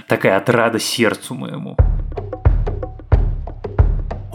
такая 0.07 0.37
отрада 0.37 0.79
сердцу 0.79 1.35
моему. 1.35 1.77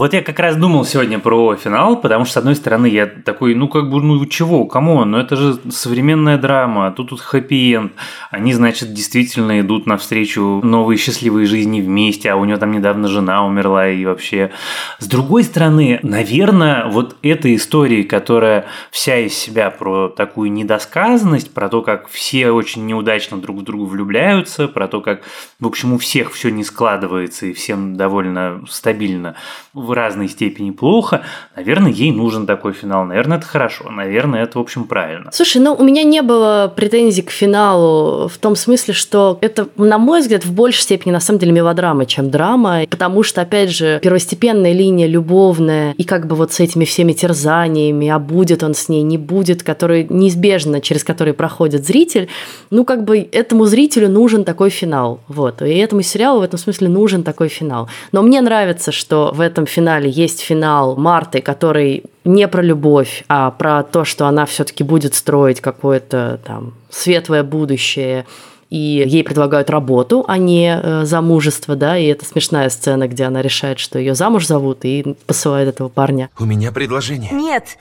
Вот 0.02 0.14
я 0.14 0.20
как 0.20 0.40
раз 0.40 0.56
думал 0.56 0.84
сегодня 0.84 1.20
про 1.20 1.54
финал, 1.54 1.96
потому 1.96 2.24
что, 2.24 2.34
с 2.34 2.36
одной 2.38 2.56
стороны, 2.56 2.86
я 2.86 3.06
такой, 3.06 3.54
ну, 3.54 3.68
как 3.68 3.88
бы, 3.88 4.02
ну, 4.02 4.26
чего, 4.26 4.66
кому? 4.66 5.04
Ну, 5.04 5.16
это 5.16 5.36
же 5.36 5.60
современная 5.70 6.38
драма, 6.38 6.90
тут 6.90 7.10
тут 7.10 7.20
хэппи-энд. 7.20 7.92
Они, 8.32 8.52
значит, 8.52 8.92
действительно 8.92 9.60
идут 9.60 9.86
навстречу 9.86 10.60
новой 10.64 10.96
счастливой 10.96 11.46
жизни 11.46 11.80
вместе, 11.80 12.32
а 12.32 12.34
у 12.34 12.44
него 12.44 12.58
там 12.58 12.72
недавно 12.72 13.06
жена 13.06 13.46
умерла 13.46 13.88
и 13.90 14.04
вообще. 14.04 14.50
С 14.98 15.06
другой 15.06 15.44
стороны, 15.44 16.00
наверное, 16.02 16.86
вот 16.86 17.14
эта 17.22 17.54
история, 17.54 18.02
которая 18.02 18.64
вся 18.90 19.18
из 19.18 19.34
себя 19.34 19.70
про 19.70 20.08
такую 20.08 20.50
недосказанность, 20.50 21.54
про 21.54 21.68
то, 21.68 21.80
как 21.80 22.08
все 22.08 22.50
очень 22.50 22.86
неудачно 22.86 23.40
друг 23.40 23.58
в 23.58 23.62
друга 23.62 23.88
влюбляются, 23.88 24.66
про 24.66 24.88
то, 24.88 25.00
как, 25.00 25.22
в 25.60 25.66
общем, 25.68 25.92
у 25.92 25.98
всех 25.98 26.32
все 26.32 26.50
не 26.50 26.64
складывается 26.64 27.46
и 27.46 27.52
всем 27.52 27.94
довольно 27.94 28.64
стабильно 28.68 29.36
в 29.74 29.92
разной 29.92 30.28
степени 30.28 30.70
плохо, 30.70 31.22
наверное, 31.56 31.90
ей 31.90 32.10
нужен 32.10 32.46
такой 32.46 32.74
финал. 32.74 33.04
Наверное, 33.04 33.38
это 33.38 33.46
хорошо. 33.46 33.88
Наверное, 33.90 34.42
это, 34.42 34.58
в 34.58 34.60
общем, 34.60 34.84
правильно. 34.84 35.30
Слушай, 35.32 35.62
ну 35.62 35.74
у 35.74 35.82
меня 35.82 36.02
не 36.02 36.20
было 36.20 36.70
претензий 36.74 37.22
к 37.22 37.30
финалу 37.30 38.28
в 38.28 38.36
том 38.36 38.54
смысле, 38.54 38.92
что 38.92 39.38
это, 39.40 39.68
на 39.76 39.96
мой 39.96 40.20
взгляд, 40.20 40.44
в 40.44 40.52
большей 40.52 40.82
степени 40.82 41.12
на 41.12 41.20
самом 41.20 41.38
деле 41.38 41.52
мелодрама, 41.52 42.04
чем 42.04 42.30
драма, 42.30 42.82
потому 42.90 43.22
что, 43.22 43.40
опять 43.40 43.70
же, 43.70 43.98
первостепенная 44.02 44.72
линия 44.72 45.06
любовная 45.06 45.94
и 45.96 46.04
как 46.04 46.26
бы 46.26 46.36
вот 46.36 46.52
с 46.52 46.60
этими 46.60 46.84
всеми 46.84 47.12
терзаниями, 47.12 48.08
а 48.08 48.18
будет 48.18 48.62
он 48.62 48.74
с 48.74 48.90
ней, 48.90 49.02
не 49.02 49.16
будет, 49.16 49.62
который 49.62 50.06
неизбежно, 50.10 50.82
через 50.82 51.02
который 51.02 51.32
проходит 51.32 51.86
зритель, 51.86 52.28
ну 52.70 52.84
как 52.84 53.04
бы 53.04 53.26
этому 53.32 53.64
зрителю 53.64 54.10
нужен 54.10 54.44
такой 54.44 54.68
финал. 54.68 55.20
Вот. 55.28 55.62
И 55.62 55.70
этому 55.70 56.02
сериалу 56.02 56.40
в 56.40 56.42
этом 56.42 56.58
смысле 56.58 56.88
нужен 56.88 57.22
такой 57.22 57.48
финал. 57.48 57.88
Но 58.12 58.20
мне 58.22 58.42
нравится, 58.42 58.92
что 58.92 59.32
в 59.34 59.40
этом 59.62 59.66
финале 59.66 60.10
есть 60.10 60.40
финал 60.40 60.96
Марты, 60.96 61.40
который 61.40 62.04
не 62.24 62.48
про 62.48 62.62
любовь, 62.62 63.24
а 63.28 63.50
про 63.50 63.82
то, 63.82 64.04
что 64.04 64.26
она 64.26 64.46
все-таки 64.46 64.84
будет 64.84 65.14
строить 65.14 65.60
какое-то 65.60 66.40
там 66.44 66.74
светлое 66.90 67.42
будущее, 67.42 68.26
и 68.70 69.04
ей 69.06 69.22
предлагают 69.22 69.70
работу, 69.70 70.24
а 70.26 70.38
не 70.38 70.80
э, 70.82 71.04
замужество, 71.04 71.76
да, 71.76 71.96
и 71.98 72.06
это 72.06 72.24
смешная 72.24 72.70
сцена, 72.70 73.06
где 73.06 73.24
она 73.24 73.42
решает, 73.42 73.78
что 73.78 73.98
ее 73.98 74.14
замуж 74.14 74.46
зовут, 74.46 74.84
и 74.84 75.16
посылает 75.26 75.68
этого 75.68 75.88
парня. 75.88 76.30
У 76.38 76.44
меня 76.44 76.72
предложение. 76.72 77.30
Нет, 77.32 77.76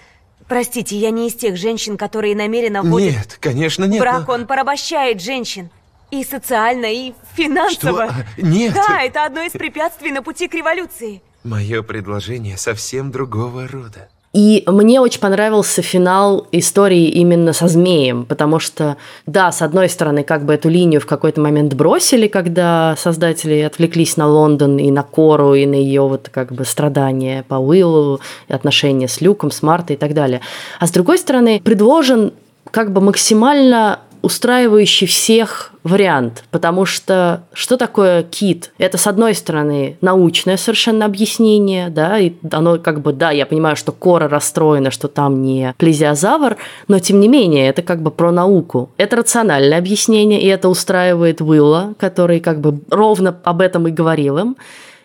простите, 0.48 0.98
я 0.98 1.12
не 1.12 1.28
из 1.28 1.36
тех 1.36 1.56
женщин, 1.56 1.98
которые 1.98 2.36
намеренно 2.36 2.82
вводят 2.82 3.16
Нет, 3.16 3.38
конечно, 3.40 3.86
нет. 3.86 4.02
брак, 4.02 4.28
но- 4.28 4.34
он 4.34 4.46
порабощает 4.46 5.22
женщин. 5.22 5.70
И 6.12 6.26
социально, 6.26 6.88
и 6.88 7.14
финансово. 7.38 8.08
Что? 8.08 8.42
Нет. 8.46 8.74
Да, 8.74 9.02
это 9.02 9.24
одно 9.24 9.44
из 9.44 9.54
препятствий 9.54 10.12
на 10.12 10.22
пути 10.22 10.50
к 10.50 10.54
революции. 10.54 11.22
Мое 11.44 11.82
предложение 11.82 12.58
совсем 12.58 13.12
другого 13.12 13.68
рода. 13.68 14.10
И 14.34 14.64
мне 14.66 15.02
очень 15.02 15.20
понравился 15.20 15.82
финал 15.82 16.48
истории 16.54 17.10
именно 17.10 17.52
со 17.52 17.68
змеем, 17.68 18.26
потому 18.26 18.60
что, 18.60 18.96
да, 19.26 19.52
с 19.52 19.62
одной 19.62 19.90
стороны, 19.90 20.24
как 20.24 20.46
бы 20.46 20.54
эту 20.54 20.70
линию 20.70 21.02
в 21.02 21.06
какой-то 21.06 21.42
момент 21.42 21.74
бросили, 21.74 22.28
когда 22.28 22.96
создатели 22.98 23.60
отвлеклись 23.60 24.16
на 24.16 24.28
Лондон 24.28 24.78
и 24.78 24.90
на 24.90 25.04
Кору, 25.04 25.54
и 25.54 25.66
на 25.66 25.76
ее 25.76 26.04
вот 26.04 26.30
как 26.32 26.54
бы 26.54 26.64
страдания 26.64 27.44
по 27.50 27.56
Уиллу, 27.56 28.22
отношения 28.48 29.10
с 29.10 29.20
Люком, 29.20 29.52
с 29.52 29.62
Мартой 29.62 29.98
и 29.98 30.00
так 30.00 30.14
далее. 30.14 30.40
А 30.80 30.88
с 30.88 30.92
другой 30.92 31.18
стороны, 31.18 31.60
предложен 31.62 32.32
как 32.72 32.94
бы 32.94 33.02
максимально 33.02 34.00
устраивающий 34.22 35.08
всех 35.08 35.72
вариант, 35.84 36.44
потому 36.52 36.86
что 36.86 37.44
что 37.54 37.78
такое 37.78 38.24
кит? 38.24 38.72
Это, 38.78 38.98
с 38.98 39.08
одной 39.08 39.34
стороны, 39.34 39.98
научное 40.02 40.58
совершенно 40.58 41.06
объяснение, 41.06 41.90
да, 41.90 42.20
и 42.20 42.34
оно 42.52 42.78
как 42.78 43.02
бы, 43.02 43.14
да, 43.14 43.32
я 43.32 43.46
понимаю, 43.46 43.76
что 43.76 43.92
кора 43.92 44.28
расстроена, 44.28 44.92
что 44.92 45.08
там 45.08 45.42
не 45.42 45.74
плезиозавр, 45.78 46.58
но 46.88 47.00
тем 47.00 47.20
не 47.20 47.28
менее, 47.28 47.68
это 47.68 47.82
как 47.82 48.02
бы 48.02 48.12
про 48.12 48.32
науку. 48.32 48.92
Это 48.98 49.16
рациональное 49.16 49.78
объяснение, 49.78 50.42
и 50.42 50.48
это 50.48 50.70
устраивает 50.70 51.42
Уилла, 51.42 51.96
который 52.00 52.40
как 52.40 52.62
бы 52.62 52.80
ровно 52.90 53.38
об 53.44 53.62
этом 53.62 53.88
и 53.88 53.92
говорил 53.92 54.38
им. 54.38 54.58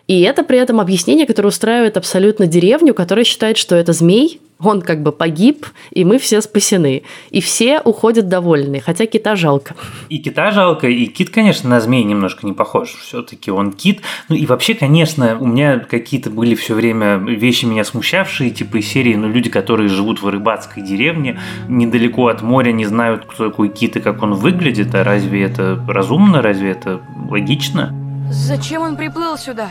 И 0.07 0.21
это 0.21 0.43
при 0.43 0.57
этом 0.57 0.79
объяснение, 0.79 1.25
которое 1.25 1.49
устраивает 1.49 1.97
абсолютно 1.97 2.47
деревню, 2.47 2.93
которая 2.93 3.25
считает, 3.25 3.57
что 3.57 3.75
это 3.75 3.91
змей, 3.91 4.39
он 4.59 4.81
как 4.81 5.03
бы 5.03 5.11
погиб, 5.11 5.67
и 5.91 6.03
мы 6.03 6.17
все 6.17 6.41
спасены. 6.41 7.03
И 7.29 7.41
все 7.41 7.79
уходят 7.81 8.27
довольны, 8.27 8.79
хотя 8.79 9.05
кита 9.05 9.35
жалко. 9.35 9.75
И 10.09 10.17
кита 10.17 10.51
жалко, 10.51 10.87
и 10.87 11.05
кит, 11.07 11.29
конечно, 11.29 11.69
на 11.69 11.79
змея 11.79 12.03
немножко 12.05 12.45
не 12.45 12.53
похож. 12.53 12.95
Все-таки 12.95 13.51
он 13.51 13.71
кит. 13.71 14.01
Ну 14.29 14.35
и 14.35 14.45
вообще, 14.45 14.73
конечно, 14.73 15.37
у 15.39 15.45
меня 15.45 15.79
какие-то 15.79 16.29
были 16.29 16.55
все 16.55 16.73
время 16.73 17.17
вещи 17.17 17.65
меня 17.65 17.83
смущавшие, 17.83 18.49
типа 18.49 18.77
из 18.77 18.87
серии, 18.87 19.15
ну, 19.15 19.27
люди, 19.27 19.49
которые 19.49 19.89
живут 19.89 20.21
в 20.21 20.27
рыбацкой 20.27 20.83
деревне, 20.83 21.39
недалеко 21.67 22.27
от 22.27 22.41
моря, 22.41 22.71
не 22.71 22.85
знают, 22.85 23.25
кто 23.25 23.49
такой 23.49 23.69
кит 23.69 23.97
и 23.97 23.99
как 23.99 24.23
он 24.23 24.33
выглядит. 24.33 24.95
А 24.95 25.03
разве 25.03 25.43
это 25.43 25.83
разумно? 25.87 26.41
Разве 26.41 26.71
это 26.71 27.01
логично? 27.29 27.93
Зачем 28.31 28.81
он 28.81 28.95
приплыл 28.95 29.37
сюда? 29.37 29.69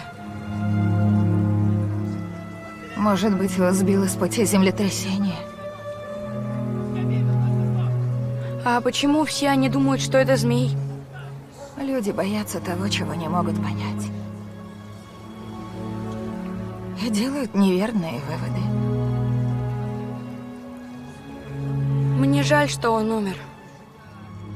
Может 3.07 3.39
быть, 3.39 3.57
его 3.57 3.71
сбило 3.71 4.09
с 4.09 4.17
пути 4.17 4.45
землетрясение. 4.45 5.37
А 8.65 8.81
почему 8.81 9.25
все 9.25 9.49
они 9.51 9.69
думают, 9.69 10.03
что 10.03 10.19
это 10.19 10.35
змей? 10.35 10.77
Люди 11.81 12.11
боятся 12.11 12.59
того, 12.59 12.89
чего 12.89 13.15
не 13.15 13.29
могут 13.29 13.55
понять. 13.63 14.11
И 17.01 17.09
делают 17.09 17.55
неверные 17.55 18.21
выводы. 18.27 18.61
Мне 22.19 22.43
жаль, 22.43 22.69
что 22.69 22.91
он 22.91 23.09
умер. 23.13 23.37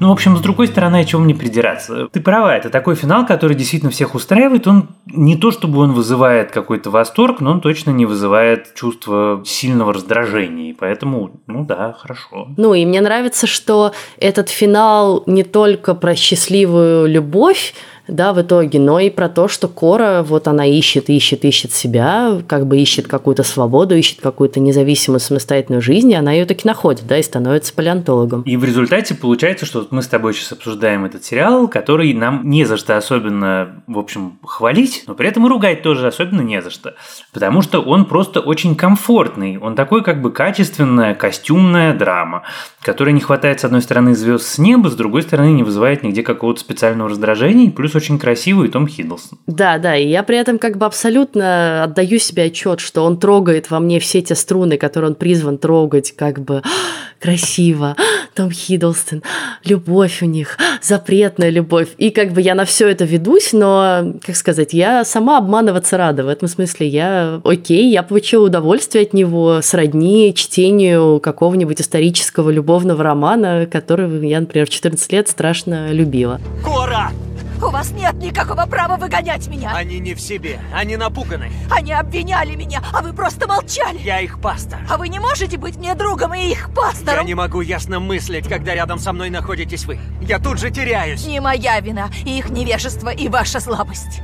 Ну, 0.01 0.09
в 0.09 0.11
общем, 0.13 0.35
с 0.35 0.41
другой 0.41 0.65
стороны, 0.67 1.01
о 1.01 1.05
чем 1.05 1.27
не 1.27 1.35
придираться. 1.35 2.07
Ты 2.07 2.21
права, 2.21 2.57
это 2.57 2.71
такой 2.71 2.95
финал, 2.95 3.23
который 3.23 3.55
действительно 3.55 3.91
всех 3.91 4.15
устраивает. 4.15 4.65
Он 4.65 4.89
не 5.13 5.35
то, 5.35 5.51
чтобы 5.51 5.79
он 5.79 5.93
вызывает 5.93 6.51
какой-то 6.51 6.89
восторг, 6.89 7.41
но 7.41 7.51
он 7.51 7.61
точно 7.61 7.91
не 7.91 8.05
вызывает 8.05 8.73
чувство 8.75 9.41
сильного 9.45 9.93
раздражения. 9.93 10.71
И 10.71 10.73
поэтому, 10.73 11.41
ну 11.47 11.65
да, 11.65 11.93
хорошо. 11.93 12.47
Ну, 12.57 12.73
и 12.73 12.85
мне 12.85 13.01
нравится, 13.01 13.47
что 13.47 13.93
этот 14.17 14.49
финал 14.49 15.23
не 15.25 15.43
только 15.43 15.93
про 15.95 16.15
счастливую 16.15 17.07
любовь, 17.07 17.73
да, 18.07 18.33
в 18.33 18.41
итоге, 18.41 18.79
но 18.79 18.99
и 18.99 19.09
про 19.09 19.29
то, 19.29 19.47
что 19.47 19.67
Кора, 19.67 20.23
вот 20.23 20.47
она 20.47 20.65
ищет, 20.65 21.09
ищет, 21.09 21.45
ищет 21.45 21.71
себя, 21.71 22.41
как 22.47 22.67
бы 22.67 22.77
ищет 22.77 23.07
какую-то 23.07 23.43
свободу, 23.43 23.95
ищет 23.95 24.19
какую-то 24.21 24.59
независимую 24.59 25.19
самостоятельную 25.19 25.81
жизнь, 25.81 26.11
и 26.11 26.15
она 26.15 26.31
ее 26.31 26.45
таки 26.45 26.67
находит, 26.67 27.05
да, 27.07 27.17
и 27.17 27.23
становится 27.23 27.73
палеонтологом. 27.73 28.41
И 28.43 28.57
в 28.57 28.63
результате 28.63 29.15
получается, 29.15 29.65
что 29.65 29.87
мы 29.91 30.01
с 30.01 30.07
тобой 30.07 30.33
сейчас 30.33 30.53
обсуждаем 30.53 31.05
этот 31.05 31.23
сериал, 31.23 31.67
который 31.67 32.13
нам 32.13 32.41
не 32.49 32.65
за 32.65 32.77
что 32.77 32.97
особенно, 32.97 33.83
в 33.87 33.99
общем, 33.99 34.39
хвалить, 34.43 35.03
но 35.07 35.13
при 35.13 35.27
этом 35.27 35.45
и 35.45 35.49
ругать 35.49 35.83
тоже 35.83 36.07
особенно 36.07 36.41
не 36.41 36.61
за 36.61 36.69
что. 36.69 36.95
Потому 37.33 37.61
что 37.61 37.81
он 37.81 38.05
просто 38.05 38.39
очень 38.39 38.75
комфортный, 38.75 39.57
он 39.57 39.75
такой 39.75 40.03
как 40.03 40.21
бы 40.21 40.31
качественная 40.31 41.15
костюмная 41.15 41.93
драма, 41.93 42.43
которая 42.81 43.13
не 43.13 43.21
хватает, 43.21 43.59
с 43.59 43.65
одной 43.65 43.81
стороны, 43.81 44.15
звезд 44.15 44.47
с 44.47 44.57
неба, 44.57 44.89
с 44.89 44.95
другой 44.95 45.21
стороны, 45.21 45.51
не 45.51 45.63
вызывает 45.63 46.03
нигде 46.03 46.23
какого-то 46.23 46.59
специального 46.59 47.09
раздражения, 47.09 47.69
плюс 47.71 47.90
плюс 47.91 48.03
очень 48.03 48.19
красивый 48.19 48.69
Том 48.69 48.87
Хиддлстон. 48.87 49.39
Да, 49.47 49.77
да, 49.77 49.95
и 49.95 50.07
я 50.07 50.23
при 50.23 50.37
этом 50.37 50.59
как 50.59 50.77
бы 50.77 50.85
абсолютно 50.85 51.83
отдаю 51.83 52.19
себе 52.19 52.43
отчет, 52.43 52.79
что 52.79 53.03
он 53.03 53.19
трогает 53.19 53.69
во 53.69 53.79
мне 53.79 53.99
все 53.99 54.21
те 54.21 54.35
струны, 54.35 54.77
которые 54.77 55.11
он 55.11 55.15
призван 55.15 55.57
трогать, 55.57 56.13
как 56.15 56.39
бы 56.39 56.61
красиво, 57.19 57.95
Том 58.35 58.51
Хиддлстон, 58.51 59.23
любовь 59.65 60.21
у 60.21 60.25
них, 60.25 60.57
запретная 60.81 61.49
любовь. 61.49 61.89
И 61.97 62.09
как 62.09 62.31
бы 62.31 62.41
я 62.41 62.55
на 62.55 62.65
все 62.65 62.87
это 62.87 63.05
ведусь, 63.05 63.53
но, 63.53 64.13
как 64.25 64.35
сказать, 64.35 64.73
я 64.73 65.03
сама 65.05 65.37
обманываться 65.37 65.97
рада. 65.97 66.23
В 66.23 66.27
этом 66.27 66.47
смысле 66.47 66.87
я 66.87 67.41
окей, 67.43 67.91
я 67.91 68.03
получила 68.03 68.45
удовольствие 68.45 69.03
от 69.03 69.13
него 69.13 69.61
сродни 69.61 70.33
чтению 70.35 71.19
какого-нибудь 71.19 71.81
исторического 71.81 72.49
любовного 72.49 73.03
романа, 73.03 73.67
который 73.71 74.27
я, 74.27 74.39
например, 74.39 74.67
в 74.67 74.69
14 74.69 75.11
лет 75.11 75.29
страшно 75.29 75.91
любила. 75.91 76.39
Кора! 76.63 77.11
У 77.61 77.69
вас 77.69 77.91
нет 77.91 78.15
никакого 78.15 78.65
права 78.65 78.97
выгонять 78.97 79.47
меня. 79.47 79.71
Они 79.75 79.99
не 79.99 80.15
в 80.15 80.19
себе, 80.19 80.59
они 80.73 80.97
напуганы. 80.97 81.51
Они 81.69 81.93
обвиняли 81.93 82.55
меня, 82.55 82.81
а 82.91 83.01
вы 83.01 83.13
просто 83.13 83.47
молчали. 83.47 83.99
Я 83.99 84.19
их 84.19 84.41
пастор. 84.41 84.79
А 84.89 84.97
вы 84.97 85.09
не 85.09 85.19
можете 85.19 85.57
быть 85.57 85.77
мне 85.77 85.93
другом 85.93 86.33
и 86.33 86.51
их 86.51 86.73
пастором? 86.73 87.19
Я 87.19 87.23
не 87.23 87.35
могу 87.35 87.61
ясно 87.61 87.99
мыслить, 87.99 88.47
когда 88.47 88.73
рядом 88.73 88.97
со 88.97 89.13
мной 89.13 89.29
находитесь 89.29 89.85
вы. 89.85 89.99
Я 90.21 90.39
тут 90.39 90.57
же 90.57 90.71
теряюсь. 90.71 91.25
Не 91.25 91.39
моя 91.39 91.79
вина, 91.79 92.09
и 92.25 92.39
их 92.39 92.49
невежество, 92.49 93.09
и 93.09 93.29
ваша 93.29 93.59
слабость. 93.59 94.21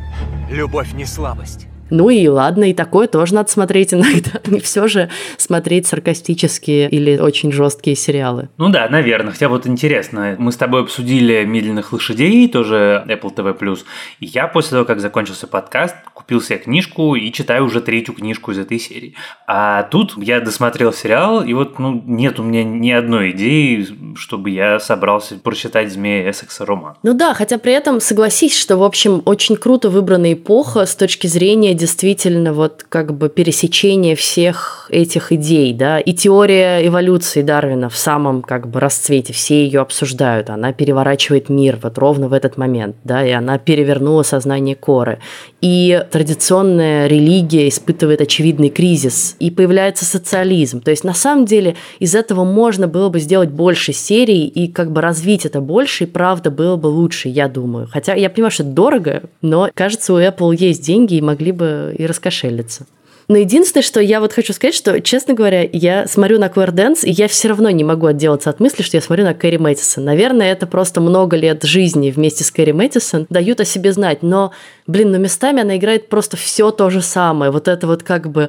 Любовь 0.50 0.94
не 0.94 1.06
слабость. 1.06 1.67
Ну 1.89 2.10
и 2.10 2.27
ладно, 2.27 2.70
и 2.70 2.74
такое 2.74 3.08
тоже 3.08 3.34
надо 3.34 3.50
смотреть 3.50 3.94
иногда. 3.94 4.41
Не 4.46 4.60
все 4.60 4.88
же 4.88 5.10
смотреть 5.38 5.88
саркастические 5.88 6.89
или 6.89 7.17
очень 7.17 7.51
жесткие 7.51 7.96
сериалы. 7.96 8.50
Ну 8.58 8.70
да, 8.70 8.88
наверное. 8.89 9.32
Хотя 9.32 9.50
вот 9.50 9.67
интересно, 9.67 10.36
мы 10.38 10.51
с 10.51 10.58
тобой 10.58 10.82
обсудили 10.82 11.44
«Медленных 11.46 11.94
лошадей», 11.94 12.48
тоже 12.50 13.03
Apple 13.08 13.34
TV+. 13.34 13.79
И 14.20 14.25
я 14.25 14.48
после 14.48 14.72
того, 14.72 14.86
как 14.86 15.00
закончился 15.00 15.48
подкаст, 15.48 15.96
купил 16.13 16.41
себе 16.41 16.60
книжку 16.60 17.15
и 17.15 17.32
читаю 17.32 17.65
уже 17.65 17.82
третью 17.82 18.13
книжку 18.13 18.51
из 18.51 18.60
этой 18.60 18.79
серии. 18.79 19.15
А 19.48 19.84
тут 19.84 20.13
я 20.17 20.39
досмотрел 20.41 20.91
сериал, 20.91 21.44
и 21.44 21.53
вот 21.53 21.79
ну, 21.79 22.01
нет 22.06 22.39
у 22.39 22.44
меня 22.44 22.63
ни 22.63 22.91
одной 22.91 23.32
идеи, 23.32 23.88
чтобы 24.15 24.50
я 24.50 24.79
собрался 24.79 25.36
прочитать 25.36 25.91
«Змея 25.91 26.29
Эссекса» 26.29 26.65
роман. 26.65 26.96
Ну 27.03 27.13
да, 27.13 27.34
хотя 27.34 27.58
при 27.58 27.74
этом 27.74 28.01
согласись, 28.01 28.58
что, 28.58 28.77
в 28.77 28.84
общем, 28.84 29.22
очень 29.25 29.56
круто 29.56 29.89
выбрана 29.89 30.34
эпоха 30.34 30.86
с 30.86 30.96
точки 30.96 31.27
зрения 31.27 31.74
действительно 31.78 32.54
вот 32.54 32.86
как 32.88 33.14
бы 33.14 33.30
пересечение 33.30 34.16
всех 34.16 34.88
этих 34.92 35.32
идей, 35.32 35.74
да, 35.74 36.00
и 36.00 36.14
теория 36.14 36.86
эволюции 36.86 37.42
Дарвина 37.42 37.90
в 37.90 37.96
самом 37.96 38.42
как 38.42 38.68
бы 38.68 38.80
расцвете, 38.80 39.34
все 39.34 39.64
ее 39.64 39.82
обсуждают, 39.82 40.50
она 40.50 40.74
переворачивает 40.74 41.50
мир 41.50 41.80
вот 41.82 41.98
ровно 41.98 42.28
в 42.28 42.34
этот 42.34 42.58
момент, 42.58 42.96
да, 43.04 43.26
и 43.26 43.32
она 43.32 43.58
перевернула 43.58 44.24
сознание 44.24 44.76
Коры. 44.76 45.20
И 45.62 46.04
традиционная 46.12 47.08
религия 47.08 47.68
испытывает 47.68 48.22
очевидный 48.22 48.70
кризис, 48.70 49.36
и 49.40 49.52
появляется 49.52 50.06
социализм. 50.06 50.82
То 50.82 50.92
есть, 50.92 51.04
на 51.04 51.13
самом 51.13 51.46
деле, 51.46 51.76
из 52.00 52.16
этого 52.16 52.44
можно 52.44 52.88
было 52.88 53.10
бы 53.10 53.20
сделать 53.20 53.50
больше 53.50 53.94
серий 53.94 54.48
и 54.48 54.68
как 54.68 54.92
бы 54.92 55.02
развить 55.02 55.46
это 55.46 55.62
больше, 55.62 56.04
и 56.04 56.08
правда 56.08 56.52
было 56.52 56.76
бы 56.76 56.88
лучше, 56.88 57.30
я 57.30 57.48
думаю. 57.48 57.88
Хотя 57.92 58.13
я 58.13 58.30
понимаю, 58.30 58.52
что 58.52 58.63
это 58.63 58.72
дорого, 58.72 59.24
но, 59.42 59.70
кажется, 59.74 60.13
у 60.13 60.20
Apple 60.20 60.56
есть 60.56 60.84
деньги 60.84 61.16
и 61.16 61.22
могли 61.22 61.52
бы 61.52 61.66
и 61.97 62.06
раскошелиться. 62.06 62.86
Но 63.27 63.36
единственное, 63.36 63.84
что 63.84 63.99
я 63.99 64.21
вот 64.21 64.32
хочу 64.32 64.53
сказать, 64.53 64.73
что, 64.73 65.01
честно 65.01 65.34
говоря, 65.34 65.67
я 65.73 66.08
смотрю 66.08 66.39
на 66.39 66.47
Клэр 66.47 66.71
Дэнс, 66.71 67.03
и 67.03 67.12
я 67.12 67.27
все 67.27 67.49
равно 67.49 67.69
не 67.71 67.84
могу 67.84 68.06
отделаться 68.08 68.49
от 68.49 68.62
мысли, 68.62 68.84
что 68.84 68.95
я 68.95 69.01
смотрю 69.01 69.25
на 69.25 69.34
Кэрри 69.34 69.58
Мэттисон. 69.58 70.06
Наверное, 70.06 70.49
это 70.49 70.65
просто 70.65 71.01
много 71.01 71.36
лет 71.36 71.63
жизни 71.63 72.10
вместе 72.10 72.45
с 72.45 72.51
Кэрри 72.51 72.71
Мэттисон 72.71 73.27
дают 73.30 73.60
о 73.60 73.65
себе 73.65 73.91
знать. 73.91 74.23
Но 74.23 74.53
блин, 74.86 75.12
ну 75.12 75.17
местами 75.17 75.62
она 75.62 75.75
играет 75.75 76.08
просто 76.08 76.38
все 76.38 76.71
то 76.71 76.89
же 76.89 77.01
самое. 77.01 77.51
Вот 77.51 77.67
это 77.67 77.86
вот 77.86 78.03
как 78.03 78.32
бы, 78.32 78.47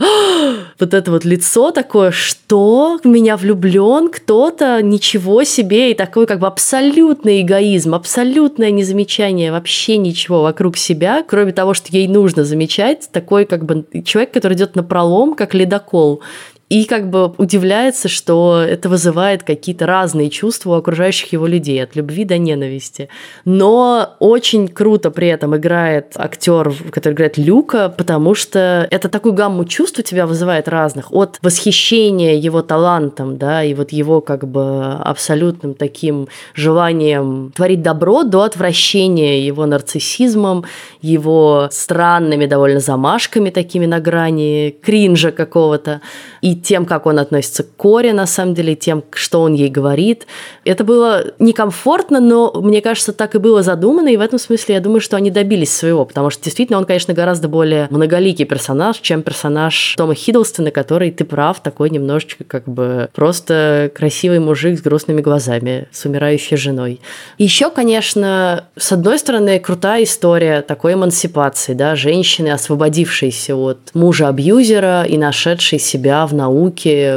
вот 0.80 0.94
это 0.94 1.10
вот 1.10 1.24
лицо 1.24 1.70
такое, 1.70 2.10
что 2.10 2.98
в 3.02 3.06
меня 3.06 3.36
влюблен 3.36 4.08
кто-то, 4.10 4.80
ничего 4.82 5.44
себе, 5.44 5.90
и 5.90 5.94
такой 5.94 6.26
как 6.26 6.38
бы 6.38 6.46
абсолютный 6.46 7.42
эгоизм, 7.42 7.94
абсолютное 7.94 8.70
незамечание 8.70 9.50
вообще 9.50 9.96
ничего 9.96 10.42
вокруг 10.42 10.76
себя, 10.76 11.24
кроме 11.26 11.52
того, 11.52 11.74
что 11.74 11.88
ей 11.90 12.06
нужно 12.08 12.44
замечать, 12.44 13.08
такой 13.12 13.44
как 13.44 13.64
бы 13.64 13.84
человек, 14.04 14.32
который 14.32 14.54
идет 14.54 14.76
на 14.76 14.82
пролом, 14.82 15.34
как 15.34 15.54
ледокол, 15.54 16.22
и 16.68 16.84
как 16.84 17.08
бы 17.08 17.32
удивляется, 17.38 18.08
что 18.08 18.60
это 18.60 18.88
вызывает 18.88 19.42
какие-то 19.42 19.86
разные 19.86 20.28
чувства 20.28 20.72
у 20.72 20.74
окружающих 20.74 21.32
его 21.32 21.46
людей, 21.46 21.82
от 21.82 21.96
любви 21.96 22.24
до 22.24 22.36
ненависти. 22.36 23.08
Но 23.44 24.16
очень 24.18 24.68
круто 24.68 25.10
при 25.10 25.28
этом 25.28 25.56
играет 25.56 26.12
актер, 26.16 26.72
который 26.90 27.14
играет 27.14 27.38
Люка, 27.38 27.88
потому 27.96 28.34
что 28.34 28.86
это 28.90 29.08
такую 29.08 29.32
гамму 29.32 29.64
чувств 29.64 29.98
у 29.98 30.02
тебя 30.02 30.26
вызывает 30.26 30.68
разных. 30.68 31.10
От 31.10 31.38
восхищения 31.42 32.34
его 32.34 32.60
талантом, 32.60 33.38
да, 33.38 33.64
и 33.64 33.72
вот 33.72 33.90
его 33.90 34.20
как 34.20 34.46
бы 34.46 34.92
абсолютным 34.92 35.74
таким 35.74 36.28
желанием 36.54 37.52
творить 37.56 37.80
добро 37.80 38.24
до 38.24 38.42
отвращения 38.42 39.40
его 39.40 39.64
нарциссизмом, 39.64 40.64
его 41.00 41.68
странными 41.70 42.44
довольно 42.44 42.80
замашками 42.80 43.48
такими 43.48 43.86
на 43.86 44.00
грани 44.00 44.76
кринжа 44.82 45.30
какого-то. 45.30 46.02
И 46.42 46.57
тем, 46.62 46.86
как 46.86 47.06
он 47.06 47.18
относится 47.18 47.62
к 47.62 47.76
Коре, 47.76 48.12
на 48.12 48.26
самом 48.26 48.54
деле, 48.54 48.74
тем, 48.74 49.04
что 49.12 49.42
он 49.42 49.54
ей 49.54 49.68
говорит. 49.68 50.26
Это 50.64 50.84
было 50.84 51.24
некомфортно, 51.38 52.20
но, 52.20 52.52
мне 52.54 52.80
кажется, 52.80 53.12
так 53.12 53.34
и 53.34 53.38
было 53.38 53.62
задумано, 53.62 54.08
и 54.08 54.16
в 54.16 54.20
этом 54.20 54.38
смысле 54.38 54.76
я 54.76 54.80
думаю, 54.80 55.00
что 55.00 55.16
они 55.16 55.30
добились 55.30 55.74
своего, 55.74 56.04
потому 56.04 56.30
что 56.30 56.44
действительно 56.44 56.78
он, 56.78 56.84
конечно, 56.84 57.14
гораздо 57.14 57.48
более 57.48 57.88
многоликий 57.90 58.44
персонаж, 58.44 58.98
чем 58.98 59.22
персонаж 59.22 59.94
Тома 59.96 60.14
Хиддлстона, 60.14 60.70
который, 60.70 61.10
ты 61.10 61.24
прав, 61.24 61.60
такой 61.62 61.90
немножечко 61.90 62.44
как 62.44 62.64
бы 62.68 63.08
просто 63.14 63.90
красивый 63.94 64.40
мужик 64.40 64.78
с 64.78 64.82
грустными 64.82 65.20
глазами, 65.20 65.88
с 65.92 66.04
умирающей 66.04 66.56
женой. 66.56 67.00
Еще, 67.38 67.70
конечно, 67.70 68.64
с 68.76 68.92
одной 68.92 69.18
стороны, 69.18 69.58
крутая 69.58 70.04
история 70.04 70.62
такой 70.62 70.94
эмансипации, 70.94 71.74
да, 71.74 71.96
женщины, 71.96 72.48
освободившейся 72.48 73.56
от 73.56 73.78
мужа-абьюзера 73.94 75.04
и 75.04 75.16
нашедшей 75.16 75.78
себя 75.78 76.26
в 76.26 76.34
науке, 76.34 76.47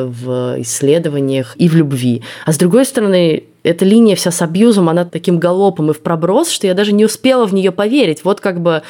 в 0.06 0.62
исследованиях 0.62 1.56
и 1.58 1.68
в 1.70 1.76
любви. 1.76 2.24
А 2.46 2.54
с 2.54 2.58
другой 2.58 2.86
стороны, 2.86 3.44
эта 3.64 3.86
линия 3.86 4.16
вся 4.16 4.32
с 4.32 4.42
абьюзом, 4.42 4.90
она 4.90 5.06
таким 5.06 5.40
галопом 5.40 5.92
и 5.92 5.94
в 5.94 6.02
проброс, 6.02 6.50
что 6.50 6.68
я 6.68 6.74
даже 6.74 6.94
не 6.94 7.06
успела 7.06 7.46
в 7.46 7.54
нее 7.54 7.72
поверить. 7.72 8.24
Вот 8.24 8.40
как 8.40 8.62
бы 8.62 8.82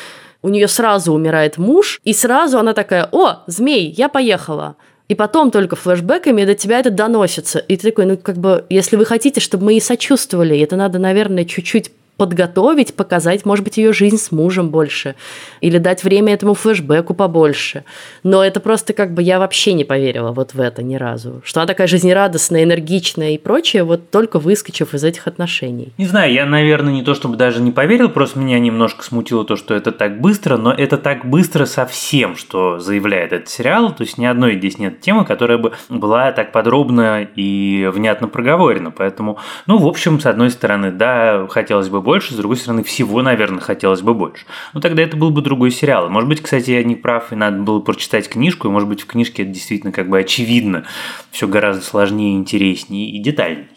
у 0.42 0.50
нее 0.50 0.68
сразу 0.68 1.14
умирает 1.14 1.58
муж, 1.58 2.00
и 2.04 2.14
сразу 2.14 2.58
она 2.58 2.74
такая, 2.74 3.08
о, 3.12 3.44
змей, 3.48 3.94
я 3.96 4.10
поехала. 4.10 4.76
И 5.08 5.16
потом 5.16 5.52
только 5.52 5.76
флешбеками 5.76 6.46
до 6.46 6.56
тебя 6.56 6.80
это 6.80 6.90
доносится. 6.90 7.60
И 7.60 7.76
ты 7.76 7.90
такой, 7.90 8.06
ну 8.06 8.18
как 8.18 8.38
бы, 8.38 8.66
если 8.70 8.96
вы 8.96 9.06
хотите, 9.06 9.42
чтобы 9.42 9.66
мы 9.66 9.74
ей 9.74 9.82
сочувствовали, 9.82 10.58
это 10.60 10.78
надо, 10.78 11.00
наверное, 11.00 11.44
чуть-чуть 11.44 11.92
подготовить, 12.17 12.93
показать, 12.93 13.45
может 13.45 13.63
быть, 13.63 13.78
ее 13.78 13.93
жизнь 13.93 14.17
с 14.17 14.32
мужем 14.32 14.69
больше, 14.69 15.15
или 15.60 15.78
дать 15.78 16.04
время 16.04 16.34
этому 16.34 16.54
флешбеку 16.54 17.13
побольше. 17.13 17.84
Но 18.24 18.43
это 18.43 18.60
просто 18.60 18.93
как 18.93 19.13
бы 19.13 19.24
я 19.24 19.39
вообще 19.39 19.74
не 19.74 19.84
поверила 19.84 20.32
вот 20.32 20.54
в 20.54 20.60
это 20.60 20.84
ни 20.84 20.95
разу. 20.95 21.41
Что 21.43 21.62
она 21.62 21.67
такая 21.67 21.88
жизнерадостная, 21.88 22.63
энергичная 22.63 23.32
и 23.32 23.38
прочее, 23.38 23.84
вот 23.84 24.12
только 24.12 24.39
выскочив 24.39 24.93
из 24.93 25.04
этих 25.04 25.28
отношений. 25.28 25.93
Не 25.97 26.06
знаю, 26.06 26.32
я, 26.32 26.45
наверное, 26.45 26.93
не 26.93 27.04
то 27.04 27.15
чтобы 27.15 27.38
даже 27.38 27.62
не 27.62 27.71
поверил, 27.71 28.10
просто 28.10 28.39
меня 28.39 28.60
немножко 28.60 29.04
смутило 29.04 29.43
то, 29.43 29.56
что 29.56 29.74
это 29.74 29.91
так 29.91 30.21
быстро, 30.21 30.58
но 30.58 30.71
это 30.71 30.97
так 30.97 31.26
быстро 31.26 31.65
совсем, 31.65 32.36
что 32.36 32.80
заявляет 32.80 33.34
этот 33.34 33.50
сериал. 33.50 33.95
То 33.95 34.04
есть 34.04 34.17
ни 34.17 34.26
одной 34.26 34.58
здесь 34.58 34.78
нет 34.78 35.02
темы, 35.02 35.26
которая 35.26 35.58
бы 35.58 35.74
была 35.89 36.32
так 36.32 36.52
подробно 36.52 37.28
и 37.36 37.89
внятно 37.91 38.28
проговорена. 38.28 38.91
Поэтому, 38.91 39.39
ну, 39.65 39.78
в 39.78 39.88
общем, 39.88 40.19
с 40.19 40.26
одной 40.26 40.52
стороны, 40.52 40.91
да, 40.91 41.47
хотелось 41.50 41.89
бы 41.89 42.01
больше, 42.02 42.34
с 42.34 42.38
другой 42.38 42.58
стороны, 42.58 42.84
всего, 42.84 43.22
наверное, 43.22 43.62
хотелось 43.62 44.02
бы 44.02 44.14
больше. 44.14 44.46
Ну, 44.74 44.82
тогда 44.82 45.02
это 45.02 45.16
был 45.16 45.30
бы 45.30 45.42
другой 45.42 45.72
сериал. 45.72 46.10
Может 46.10 46.28
быть, 46.28 46.42
кстати, 46.42 46.72
я 46.72 46.84
не 46.84 46.96
прав, 46.96 47.32
и 47.32 47.36
надо 47.36 47.60
было 47.60 47.80
прочитать 47.80 48.28
книжку, 48.28 48.68
и, 48.68 48.72
может 48.72 48.90
быть, 48.90 49.02
в 49.02 49.06
книжке 49.06 49.44
это 49.44 49.52
действительно 49.52 49.92
как 49.92 50.10
бы 50.10 50.20
очевидно. 50.20 50.86
Все 51.32 51.48
гораздо 51.48 51.84
сложнее, 51.84 52.36
интереснее 52.36 53.10
и 53.10 53.20
детальнее. 53.20 53.68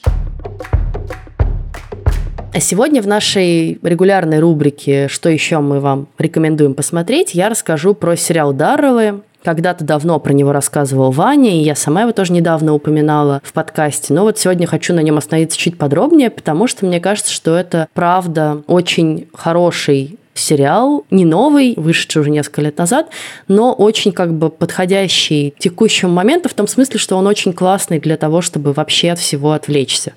А 2.55 2.61
сегодня 2.61 3.03
в 3.03 3.09
нашей 3.09 3.81
регулярной 3.83 4.39
рубрике 4.39 5.09
«Что 5.09 5.29
еще 5.29 5.59
мы 5.59 5.81
вам 5.81 6.07
рекомендуем 6.19 6.75
посмотреть» 6.75 7.35
я 7.35 7.49
расскажу 7.49 7.95
про 7.95 8.17
сериал 8.17 8.53
«Дарровые», 8.53 9.23
когда-то 9.45 9.85
давно 9.85 10.19
про 10.19 10.33
него 10.33 10.53
рассказывал 10.53 11.11
Ваня, 11.11 11.51
и 11.51 11.63
я 11.63 11.75
сама 11.75 12.03
его 12.03 12.13
тоже 12.13 12.33
недавно 12.33 12.75
упоминала 12.75 13.43
в 13.45 13.53
подкасте. 13.53 14.15
Но 14.15 14.23
вот 14.23 14.39
сегодня 14.39 14.67
хочу 14.67 14.95
на 14.95 15.01
нем 15.01 15.19
остановиться 15.19 15.59
чуть 15.59 15.77
подробнее, 15.77 16.31
потому 16.31 16.67
что 16.67 16.87
мне 16.87 16.99
кажется, 16.99 17.33
что 17.33 17.55
это 17.55 17.89
правда 17.93 18.63
очень 18.67 19.29
хороший 19.35 20.19
сериал, 20.33 21.05
не 21.11 21.25
новый, 21.25 21.75
вышедший 21.77 22.23
уже 22.23 22.31
несколько 22.31 22.63
лет 22.63 22.79
назад, 22.79 23.09
но 23.47 23.73
очень 23.73 24.13
как 24.13 24.35
бы 24.35 24.51
подходящий 24.51 25.55
текущему 25.59 26.13
моменту, 26.13 26.49
в 26.49 26.55
том 26.55 26.67
смысле, 26.67 26.99
что 26.99 27.17
он 27.17 27.27
очень 27.27 27.53
классный 27.53 28.01
для 28.01 28.17
того, 28.17 28.41
чтобы 28.41 28.73
вообще 28.73 29.13
от 29.13 29.19
всего 29.19 29.53
отвлечься. 29.53 30.15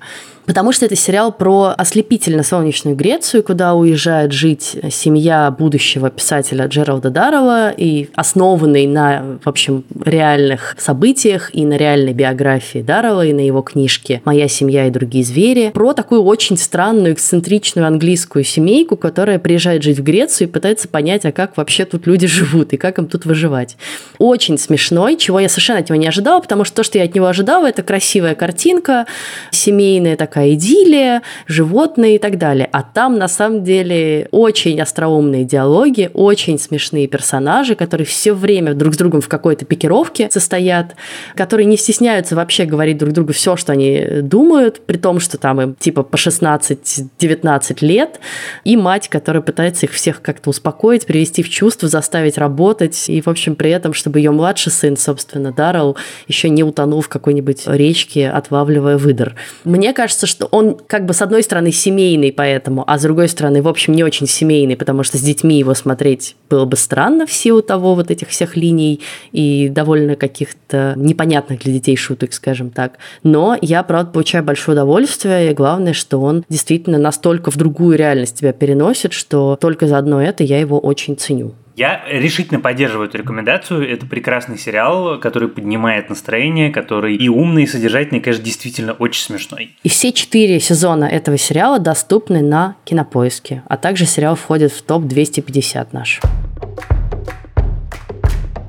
Потому 0.48 0.72
что 0.72 0.86
это 0.86 0.96
сериал 0.96 1.30
про 1.30 1.74
ослепительно-солнечную 1.76 2.96
Грецию, 2.96 3.42
куда 3.42 3.74
уезжает 3.74 4.32
жить 4.32 4.76
семья 4.90 5.50
будущего 5.50 6.08
писателя 6.08 6.64
Джералда 6.66 7.10
Даррелла 7.10 7.70
и 7.76 8.08
основанный 8.14 8.86
на, 8.86 9.38
в 9.44 9.46
общем, 9.46 9.84
реальных 10.02 10.74
событиях 10.78 11.54
и 11.54 11.66
на 11.66 11.76
реальной 11.76 12.14
биографии 12.14 12.78
Даррелла 12.78 13.26
и 13.26 13.34
на 13.34 13.40
его 13.40 13.60
книжке 13.60 14.22
«Моя 14.24 14.48
семья 14.48 14.86
и 14.86 14.90
другие 14.90 15.22
звери». 15.22 15.70
Про 15.74 15.92
такую 15.92 16.22
очень 16.22 16.56
странную, 16.56 17.12
эксцентричную 17.12 17.86
английскую 17.86 18.42
семейку, 18.42 18.96
которая 18.96 19.38
приезжает 19.38 19.82
жить 19.82 19.98
в 19.98 20.02
Грецию 20.02 20.48
и 20.48 20.50
пытается 20.50 20.88
понять, 20.88 21.26
а 21.26 21.32
как 21.32 21.58
вообще 21.58 21.84
тут 21.84 22.06
люди 22.06 22.26
живут 22.26 22.72
и 22.72 22.78
как 22.78 22.96
им 22.98 23.06
тут 23.06 23.26
выживать. 23.26 23.76
Очень 24.16 24.56
смешной, 24.56 25.18
чего 25.18 25.40
я 25.40 25.50
совершенно 25.50 25.80
от 25.80 25.90
него 25.90 26.00
не 26.00 26.08
ожидала, 26.08 26.40
потому 26.40 26.64
что 26.64 26.76
то, 26.76 26.84
что 26.84 26.96
я 26.96 27.04
от 27.04 27.14
него 27.14 27.26
ожидала, 27.26 27.68
это 27.68 27.82
красивая 27.82 28.34
картинка, 28.34 29.04
семейная 29.50 30.16
такая 30.16 30.37
такая 30.38 30.54
идиллия, 30.54 31.22
животные 31.46 32.14
и 32.14 32.18
так 32.18 32.38
далее. 32.38 32.68
А 32.72 32.82
там, 32.82 33.18
на 33.18 33.26
самом 33.26 33.64
деле, 33.64 34.28
очень 34.30 34.80
остроумные 34.80 35.44
диалоги, 35.44 36.10
очень 36.14 36.58
смешные 36.58 37.08
персонажи, 37.08 37.74
которые 37.74 38.06
все 38.06 38.32
время 38.32 38.74
друг 38.74 38.94
с 38.94 38.96
другом 38.96 39.20
в 39.20 39.28
какой-то 39.28 39.64
пикировке 39.64 40.28
состоят, 40.30 40.94
которые 41.34 41.66
не 41.66 41.76
стесняются 41.76 42.36
вообще 42.36 42.66
говорить 42.66 42.98
друг 42.98 43.12
другу 43.12 43.32
все, 43.32 43.56
что 43.56 43.72
они 43.72 44.04
думают, 44.22 44.80
при 44.86 44.96
том, 44.96 45.18
что 45.18 45.38
там 45.38 45.60
им 45.60 45.74
типа 45.74 46.04
по 46.04 46.14
16-19 46.14 47.76
лет, 47.80 48.20
и 48.64 48.76
мать, 48.76 49.08
которая 49.08 49.42
пытается 49.42 49.86
их 49.86 49.92
всех 49.92 50.22
как-то 50.22 50.50
успокоить, 50.50 51.06
привести 51.06 51.42
в 51.42 51.48
чувство, 51.48 51.88
заставить 51.88 52.38
работать, 52.38 53.08
и, 53.08 53.20
в 53.20 53.28
общем, 53.28 53.56
при 53.56 53.70
этом, 53.70 53.92
чтобы 53.92 54.20
ее 54.20 54.30
младший 54.30 54.70
сын, 54.70 54.96
собственно, 54.96 55.50
Даррелл, 55.50 55.96
еще 56.28 56.48
не 56.48 56.62
утонул 56.62 57.00
в 57.00 57.08
какой-нибудь 57.08 57.66
речке, 57.66 58.30
отлавливая 58.30 58.98
выдор. 58.98 59.34
Мне 59.64 59.92
кажется, 59.92 60.27
что 60.28 60.46
он 60.46 60.76
как 60.86 61.06
бы 61.06 61.14
с 61.14 61.22
одной 61.22 61.42
стороны 61.42 61.72
семейный 61.72 62.32
поэтому, 62.32 62.84
а 62.86 62.98
с 62.98 63.02
другой 63.02 63.28
стороны, 63.28 63.62
в 63.62 63.68
общем, 63.68 63.94
не 63.94 64.04
очень 64.04 64.26
семейный, 64.26 64.76
потому 64.76 65.02
что 65.02 65.18
с 65.18 65.20
детьми 65.20 65.58
его 65.58 65.74
смотреть 65.74 66.36
было 66.48 66.64
бы 66.64 66.76
странно 66.76 67.26
в 67.26 67.32
силу 67.32 67.62
того 67.62 67.94
вот 67.94 68.10
этих 68.10 68.28
всех 68.28 68.56
линий 68.56 69.00
и 69.32 69.68
довольно 69.68 70.16
каких-то 70.16 70.94
непонятных 70.96 71.60
для 71.60 71.72
детей 71.72 71.96
шуток, 71.96 72.32
скажем 72.32 72.70
так. 72.70 72.98
Но 73.22 73.56
я, 73.60 73.82
правда, 73.82 74.12
получаю 74.12 74.44
большое 74.44 74.76
удовольствие, 74.76 75.50
и 75.50 75.54
главное, 75.54 75.92
что 75.92 76.20
он 76.20 76.44
действительно 76.48 76.98
настолько 76.98 77.50
в 77.50 77.56
другую 77.56 77.96
реальность 77.96 78.38
тебя 78.38 78.52
переносит, 78.52 79.12
что 79.12 79.56
только 79.60 79.86
за 79.86 79.98
одно 79.98 80.22
это 80.22 80.44
я 80.44 80.60
его 80.60 80.78
очень 80.78 81.16
ценю. 81.16 81.54
Я 81.78 82.02
решительно 82.10 82.58
поддерживаю 82.58 83.08
эту 83.08 83.18
рекомендацию. 83.18 83.88
Это 83.88 84.04
прекрасный 84.04 84.58
сериал, 84.58 85.20
который 85.20 85.48
поднимает 85.48 86.08
настроение, 86.08 86.70
который 86.72 87.14
и 87.14 87.28
умный, 87.28 87.62
и 87.62 87.66
содержательный, 87.68 88.18
и, 88.18 88.20
конечно, 88.20 88.44
действительно 88.44 88.94
очень 88.94 89.22
смешной. 89.22 89.76
И 89.84 89.88
все 89.88 90.10
четыре 90.10 90.58
сезона 90.58 91.04
этого 91.04 91.38
сериала 91.38 91.78
доступны 91.78 92.42
на 92.42 92.74
Кинопоиске, 92.84 93.62
а 93.68 93.76
также 93.76 94.06
сериал 94.06 94.34
входит 94.34 94.72
в 94.72 94.82
топ-250 94.82 95.90
наш. 95.92 96.20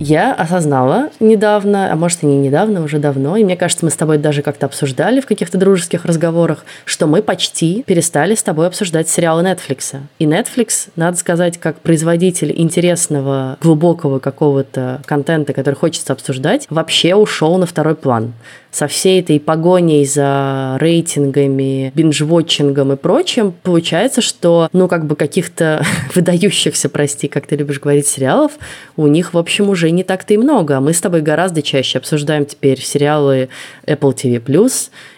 Я 0.01 0.33
осознала 0.33 1.09
недавно, 1.19 1.91
а 1.91 1.95
может 1.97 2.23
и 2.23 2.25
не 2.25 2.37
недавно, 2.37 2.81
уже 2.81 2.99
давно, 2.99 3.35
и 3.35 3.43
мне 3.43 3.57
кажется, 3.57 3.83
мы 3.83 3.91
с 3.91 3.95
тобой 3.95 4.17
даже 4.17 4.41
как-то 4.41 4.65
обсуждали 4.65 5.19
в 5.19 5.25
каких-то 5.25 5.57
дружеских 5.57 6.05
разговорах, 6.05 6.63
что 6.85 7.05
мы 7.05 7.21
почти 7.21 7.83
перестали 7.83 8.33
с 8.33 8.41
тобой 8.41 8.67
обсуждать 8.67 9.09
сериалы 9.09 9.43
Netflix. 9.43 9.97
И 10.17 10.25
Netflix, 10.25 10.87
надо 10.95 11.17
сказать, 11.17 11.57
как 11.57 11.81
производитель 11.81 12.53
интересного, 12.55 13.57
глубокого 13.61 14.19
какого-то 14.19 15.01
контента, 15.05 15.51
который 15.51 15.75
хочется 15.75 16.13
обсуждать, 16.13 16.65
вообще 16.69 17.15
ушел 17.15 17.57
на 17.57 17.65
второй 17.65 17.95
план 17.95 18.31
со 18.71 18.87
всей 18.87 19.21
этой 19.21 19.39
погоней 19.39 20.05
за 20.05 20.77
рейтингами, 20.79 21.91
бинж-вотчингом 21.95 22.93
и 22.93 22.95
прочим, 22.95 23.53
получается, 23.63 24.21
что, 24.21 24.69
ну, 24.73 24.87
как 24.87 25.05
бы 25.05 25.15
каких-то 25.15 25.83
выдающихся, 26.15 26.89
прости, 26.89 27.27
как 27.27 27.47
ты 27.47 27.55
любишь 27.55 27.79
говорить, 27.79 28.07
сериалов, 28.07 28.53
у 28.95 29.07
них, 29.07 29.33
в 29.33 29.37
общем, 29.37 29.69
уже 29.69 29.91
не 29.91 30.03
так-то 30.03 30.33
и 30.33 30.37
много. 30.37 30.77
А 30.77 30.81
мы 30.81 30.93
с 30.93 31.01
тобой 31.01 31.21
гораздо 31.21 31.61
чаще 31.61 31.97
обсуждаем 31.97 32.45
теперь 32.45 32.79
сериалы 32.79 33.49
Apple 33.87 34.13
TV+, 34.13 34.41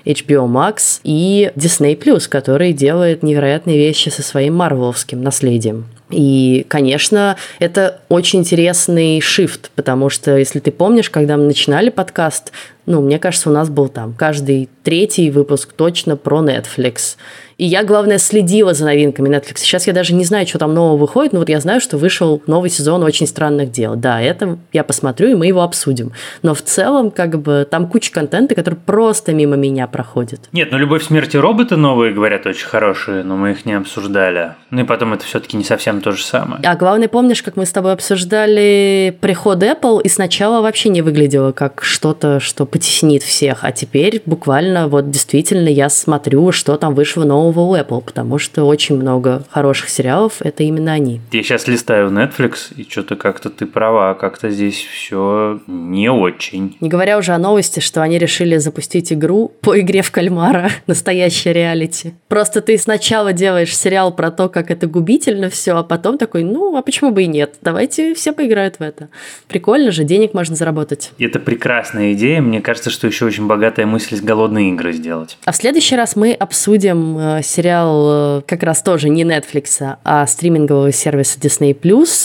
HBO 0.05 0.47
Max 0.47 0.99
и 1.03 1.51
Disney+, 1.55 2.27
который 2.29 2.73
делает 2.73 3.23
невероятные 3.23 3.77
вещи 3.77 4.09
со 4.09 4.23
своим 4.23 4.55
марвеловским 4.55 5.21
наследием. 5.21 5.85
И, 6.11 6.65
конечно, 6.67 7.37
это 7.59 8.01
очень 8.09 8.39
интересный 8.39 9.21
шифт, 9.21 9.71
потому 9.75 10.09
что, 10.09 10.37
если 10.37 10.59
ты 10.59 10.71
помнишь, 10.71 11.09
когда 11.09 11.37
мы 11.37 11.43
начинали 11.43 11.89
подкаст, 11.89 12.51
ну, 12.85 13.01
мне 13.01 13.19
кажется, 13.19 13.49
у 13.49 13.53
нас 13.53 13.69
был 13.69 13.89
там 13.89 14.13
каждый 14.13 14.69
третий 14.83 15.29
выпуск 15.31 15.73
точно 15.73 16.17
про 16.17 16.41
Netflix. 16.41 17.15
И 17.61 17.65
я, 17.65 17.83
главное, 17.83 18.17
следила 18.17 18.73
за 18.73 18.85
новинками 18.85 19.29
Netflix. 19.29 19.57
Сейчас 19.57 19.85
я 19.85 19.93
даже 19.93 20.15
не 20.15 20.25
знаю, 20.25 20.47
что 20.47 20.57
там 20.57 20.73
нового 20.73 20.97
выходит, 20.97 21.31
но 21.31 21.37
вот 21.37 21.47
я 21.47 21.59
знаю, 21.59 21.79
что 21.79 21.95
вышел 21.95 22.41
новый 22.47 22.71
сезон 22.71 23.03
«Очень 23.03 23.27
странных 23.27 23.69
дел». 23.69 23.95
Да, 23.95 24.19
это 24.19 24.57
я 24.73 24.83
посмотрю, 24.83 25.29
и 25.29 25.35
мы 25.35 25.45
его 25.45 25.61
обсудим. 25.61 26.11
Но 26.41 26.55
в 26.55 26.63
целом, 26.63 27.11
как 27.11 27.39
бы, 27.39 27.67
там 27.69 27.85
куча 27.87 28.11
контента, 28.11 28.55
который 28.55 28.79
просто 28.83 29.31
мимо 29.33 29.57
меня 29.57 29.85
проходит. 29.85 30.49
Нет, 30.53 30.69
ну 30.71 30.79
«Любовь, 30.79 31.03
смерти 31.03 31.37
роботы» 31.37 31.75
новые, 31.75 32.15
говорят, 32.15 32.47
очень 32.47 32.65
хорошие, 32.65 33.23
но 33.23 33.37
мы 33.37 33.51
их 33.51 33.63
не 33.67 33.73
обсуждали. 33.73 34.53
Ну 34.71 34.81
и 34.81 34.83
потом 34.83 35.13
это 35.13 35.23
все-таки 35.23 35.55
не 35.55 35.63
совсем 35.63 36.01
то 36.01 36.13
же 36.13 36.23
самое. 36.23 36.63
А 36.65 36.75
главное, 36.75 37.09
помнишь, 37.09 37.43
как 37.43 37.57
мы 37.57 37.67
с 37.67 37.71
тобой 37.71 37.93
обсуждали 37.93 39.15
приход 39.21 39.61
Apple, 39.61 40.01
и 40.01 40.09
сначала 40.09 40.63
вообще 40.63 40.89
не 40.89 41.03
выглядело 41.03 41.51
как 41.51 41.83
что-то, 41.83 42.39
что 42.39 42.65
потеснит 42.65 43.21
всех, 43.21 43.59
а 43.61 43.71
теперь 43.71 44.23
буквально 44.25 44.87
вот 44.87 45.11
действительно 45.11 45.69
я 45.69 45.89
смотрю, 45.89 46.51
что 46.51 46.75
там 46.77 46.95
вышло 46.95 47.23
нового 47.23 47.50
нового 47.51 47.79
Apple, 47.79 48.01
потому 48.01 48.37
что 48.37 48.63
очень 48.63 48.95
много 48.95 49.43
хороших 49.49 49.89
сериалов, 49.89 50.41
это 50.41 50.63
именно 50.63 50.93
они. 50.93 51.21
Я 51.31 51.43
сейчас 51.43 51.67
листаю 51.67 52.09
Netflix, 52.09 52.73
и 52.75 52.87
что-то 52.89 53.15
как-то 53.15 53.49
ты 53.49 53.65
права, 53.65 54.13
как-то 54.13 54.49
здесь 54.49 54.77
все 54.77 55.59
не 55.67 56.09
очень. 56.09 56.77
Не 56.79 56.89
говоря 56.89 57.17
уже 57.17 57.33
о 57.33 57.37
новости, 57.37 57.79
что 57.79 58.01
они 58.01 58.17
решили 58.17 58.57
запустить 58.57 59.11
игру 59.11 59.51
по 59.61 59.79
игре 59.79 60.01
в 60.01 60.11
кальмара, 60.11 60.71
настоящая 60.87 61.53
реалити. 61.53 62.13
Просто 62.27 62.61
ты 62.61 62.77
сначала 62.77 63.33
делаешь 63.33 63.75
сериал 63.75 64.13
про 64.13 64.31
то, 64.31 64.47
как 64.49 64.71
это 64.71 64.87
губительно 64.87 65.49
все, 65.49 65.75
а 65.75 65.83
потом 65.83 66.17
такой, 66.17 66.43
ну, 66.43 66.77
а 66.77 66.81
почему 66.81 67.11
бы 67.11 67.23
и 67.23 67.27
нет? 67.27 67.55
Давайте 67.61 68.13
все 68.13 68.31
поиграют 68.31 68.77
в 68.79 68.81
это. 68.81 69.09
Прикольно 69.47 69.91
же, 69.91 70.03
денег 70.03 70.33
можно 70.33 70.55
заработать. 70.55 71.11
Это 71.19 71.39
прекрасная 71.39 72.13
идея. 72.13 72.41
Мне 72.41 72.61
кажется, 72.61 72.89
что 72.89 73.07
еще 73.07 73.25
очень 73.25 73.47
богатая 73.47 73.85
мысль 73.85 74.19
голодные 74.21 74.69
игры 74.69 74.93
сделать. 74.93 75.37
А 75.45 75.51
в 75.51 75.55
следующий 75.55 75.95
раз 75.95 76.15
мы 76.15 76.33
обсудим 76.33 77.17
э, 77.17 77.40
сериал 77.41 78.39
э, 78.39 78.41
как 78.45 78.63
раз 78.63 78.81
тоже 78.81 79.09
не 79.09 79.23
Netflix, 79.23 79.97
а 80.03 80.25
стримингового 80.27 80.91
сервиса 80.91 81.39
Disney+, 81.39 81.75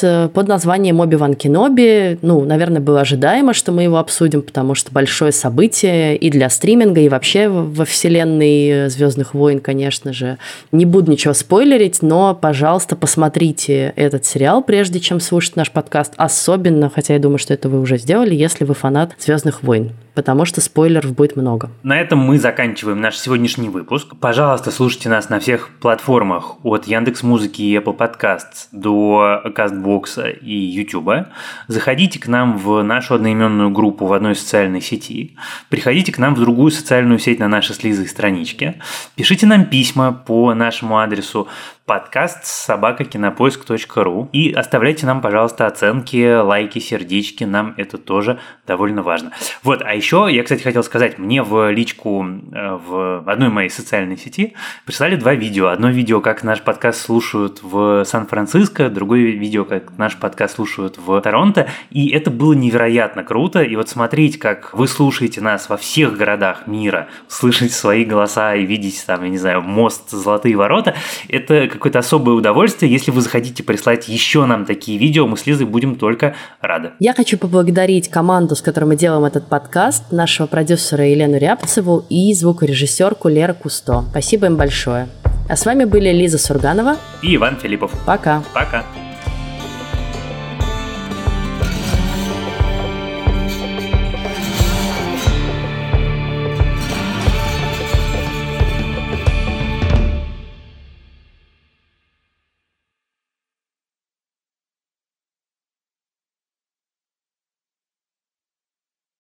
э, 0.03 0.29
под 0.29 0.49
названием 0.49 1.01
«Оби-Ван 1.01 1.35
Кеноби». 1.35 2.19
Ну, 2.23 2.45
наверное, 2.45 2.81
было 2.81 3.01
ожидаемо, 3.01 3.53
что 3.53 3.73
мы 3.73 3.83
его 3.83 3.99
обсудим, 3.99 4.43
потому 4.43 4.75
что 4.75 4.93
большое 4.93 5.33
событие 5.33 6.17
и 6.17 6.31
для 6.31 6.49
стриминга, 6.51 7.01
и 7.01 7.09
вообще 7.09 7.49
во 7.49 7.85
вселенной 7.85 8.69
э, 8.69 8.89
«Звездных 8.89 9.35
войн», 9.35 9.61
конечно 9.61 10.13
же. 10.13 10.39
Не 10.73 10.87
буду 10.87 11.11
ничего 11.11 11.35
спойлерить, 11.35 12.03
но, 12.03 12.35
пожалуйста, 12.35 12.97
посмотрите 12.97 13.93
этот 13.97 14.25
сериал, 14.25 14.63
прежде 14.63 15.01
чем 15.01 15.21
слушать 15.21 15.57
наш 15.57 15.71
подкаст. 15.71 16.13
Особенно, 16.17 16.91
хотя 16.91 17.15
я 17.15 17.21
думаю, 17.21 17.39
что 17.39 17.55
это 17.55 17.69
вы 17.69 17.81
уже 17.81 17.99
сделали, 17.99 18.35
если 18.35 18.65
вы 18.65 18.75
фанат 18.75 19.13
«Звездных 19.19 19.63
войн» 19.63 19.93
потому 20.17 20.47
что 20.47 20.63
спойлеров 20.63 21.15
будет 21.15 21.37
много. 21.37 21.71
На 21.83 22.01
этом 22.01 22.19
мы 22.19 22.39
заканчиваем 22.39 23.01
наш 23.01 23.19
сегодняшний 23.19 23.69
выпуск. 23.69 24.17
Пожалуйста, 24.19 24.71
слушайте 24.71 25.11
нас 25.11 25.29
на 25.29 25.39
всех 25.39 25.69
платформах 25.79 26.65
от 26.65 26.87
Яндекс 26.87 27.23
Музыки 27.23 27.61
и 27.61 27.77
Apple 27.77 27.97
Podcasts 27.97 28.69
до 28.73 29.43
Кастбокса 29.55 30.29
и 30.29 30.55
YouTube. 30.55 31.29
Заходите 31.69 32.19
к 32.19 32.29
нам 32.29 32.57
в 32.57 32.83
нашу 32.83 33.15
одноименную 33.15 33.71
группу 33.71 34.07
в 34.07 34.13
одной 34.15 34.35
социальной 34.35 34.81
сети. 34.81 35.37
Приходите 35.69 36.13
к 36.13 36.19
нам 36.19 36.35
в 36.35 36.41
другую 36.41 36.71
социальную 36.71 37.19
сеть 37.19 37.39
на 37.39 37.49
нашей 37.49 37.75
с 37.75 37.85
Лизой 37.85 38.09
страничке. 38.09 38.81
Пишите 39.17 39.47
нам 39.47 39.67
письма 39.67 40.13
по 40.13 40.55
нашему 40.55 40.99
адресу 40.99 41.47
подкаст 41.87 42.45
собакакинопоиск.ру 42.45 44.29
и 44.33 44.51
оставляйте 44.53 45.07
нам, 45.07 45.21
пожалуйста, 45.21 45.69
оценки, 45.69 46.41
лайки, 46.41 46.81
сердечки, 46.81 47.45
нам 47.45 47.75
это 47.77 47.97
тоже 47.97 48.41
довольно 48.67 49.05
важно. 49.05 49.31
Вот, 49.63 49.83
а 49.83 49.95
еще 49.95 50.27
я, 50.29 50.43
кстати, 50.43 50.65
хотел 50.65 50.83
сказать, 50.83 51.19
мне 51.19 51.45
в 51.45 51.71
личку 51.71 52.27
э, 52.27 52.79
в 52.85 53.23
одной 53.25 53.51
моей 53.51 53.71
социальной 53.71 54.17
сети 54.17 54.55
прислали 54.85 55.15
два 55.15 55.35
видео. 55.35 55.69
Одно 55.69 55.91
видео, 55.91 56.21
как 56.21 56.43
наш 56.43 56.61
подкаст 56.61 57.01
слушают 57.01 57.61
в 57.63 58.05
Сан-Франциско, 58.05 58.91
другое 58.91 59.31
видео, 59.31 59.65
как 59.65 59.97
наш 59.97 60.17
подкаст 60.17 60.57
слушают 60.57 60.99
в 60.99 61.21
Торонто, 61.21 61.69
и 61.91 62.11
это 62.11 62.33
было 62.33 62.55
невероятно 62.55 63.23
круто, 63.23 63.63
и 63.63 63.77
вот 63.77 63.89
смотреть, 63.89 64.41
как 64.41 64.75
вы 64.75 64.89
слушаете 64.89 65.41
нас 65.41 65.69
во 65.69 65.77
всех 65.77 66.17
городах 66.17 66.67
мира, 66.67 67.07
слышать 67.29 67.73
свои 67.73 68.05
голоса 68.05 68.57
и 68.57 68.67
видеть 68.67 69.05
там, 69.07 69.23
я 69.23 69.31
не 69.31 69.39
знаю, 69.39 69.63
мост 69.63 70.11
«Золотые 70.11 70.57
ворота», 70.57 70.97
это 71.29 71.76
какое-то 71.77 71.99
особое 71.99 72.35
удовольствие. 72.35 72.91
Если 72.91 73.11
вы 73.11 73.21
захотите 73.21 73.63
прислать 73.63 74.09
еще 74.09 74.45
нам 74.47 74.65
такие 74.65 74.99
видео, 74.99 75.27
мы 75.27 75.37
с 75.37 75.47
Лизой 75.47 75.67
будем 75.67 75.97
только 75.97 76.35
рады. 76.61 76.93
Я 76.99 77.15
хочу 77.15 77.39
поблагодарить 77.39 78.09
команду, 78.09 78.57
с 78.57 78.63
которой 78.63 78.87
мы 78.87 78.97
делаем 78.97 79.25
этот 79.25 79.49
подкаст, 79.49 80.13
нашего 80.13 80.47
продюсера 80.47 81.07
Елену 81.07 81.39
Рябцеву 81.39 82.05
и 82.09 82.33
звукорежиссерку 82.35 83.29
Лера 83.29 83.55
Кусто. 83.55 84.05
Спасибо 84.11 84.47
им 84.47 84.57
большое. 84.57 85.09
А 85.49 85.57
с 85.57 85.65
вами 85.65 85.85
были 85.85 86.11
Лиза 86.11 86.39
Сурганова 86.39 86.97
и 87.23 87.37
Иван 87.37 87.57
Филиппов. 87.57 87.93
Пока. 88.05 88.43
Пока. 88.53 88.85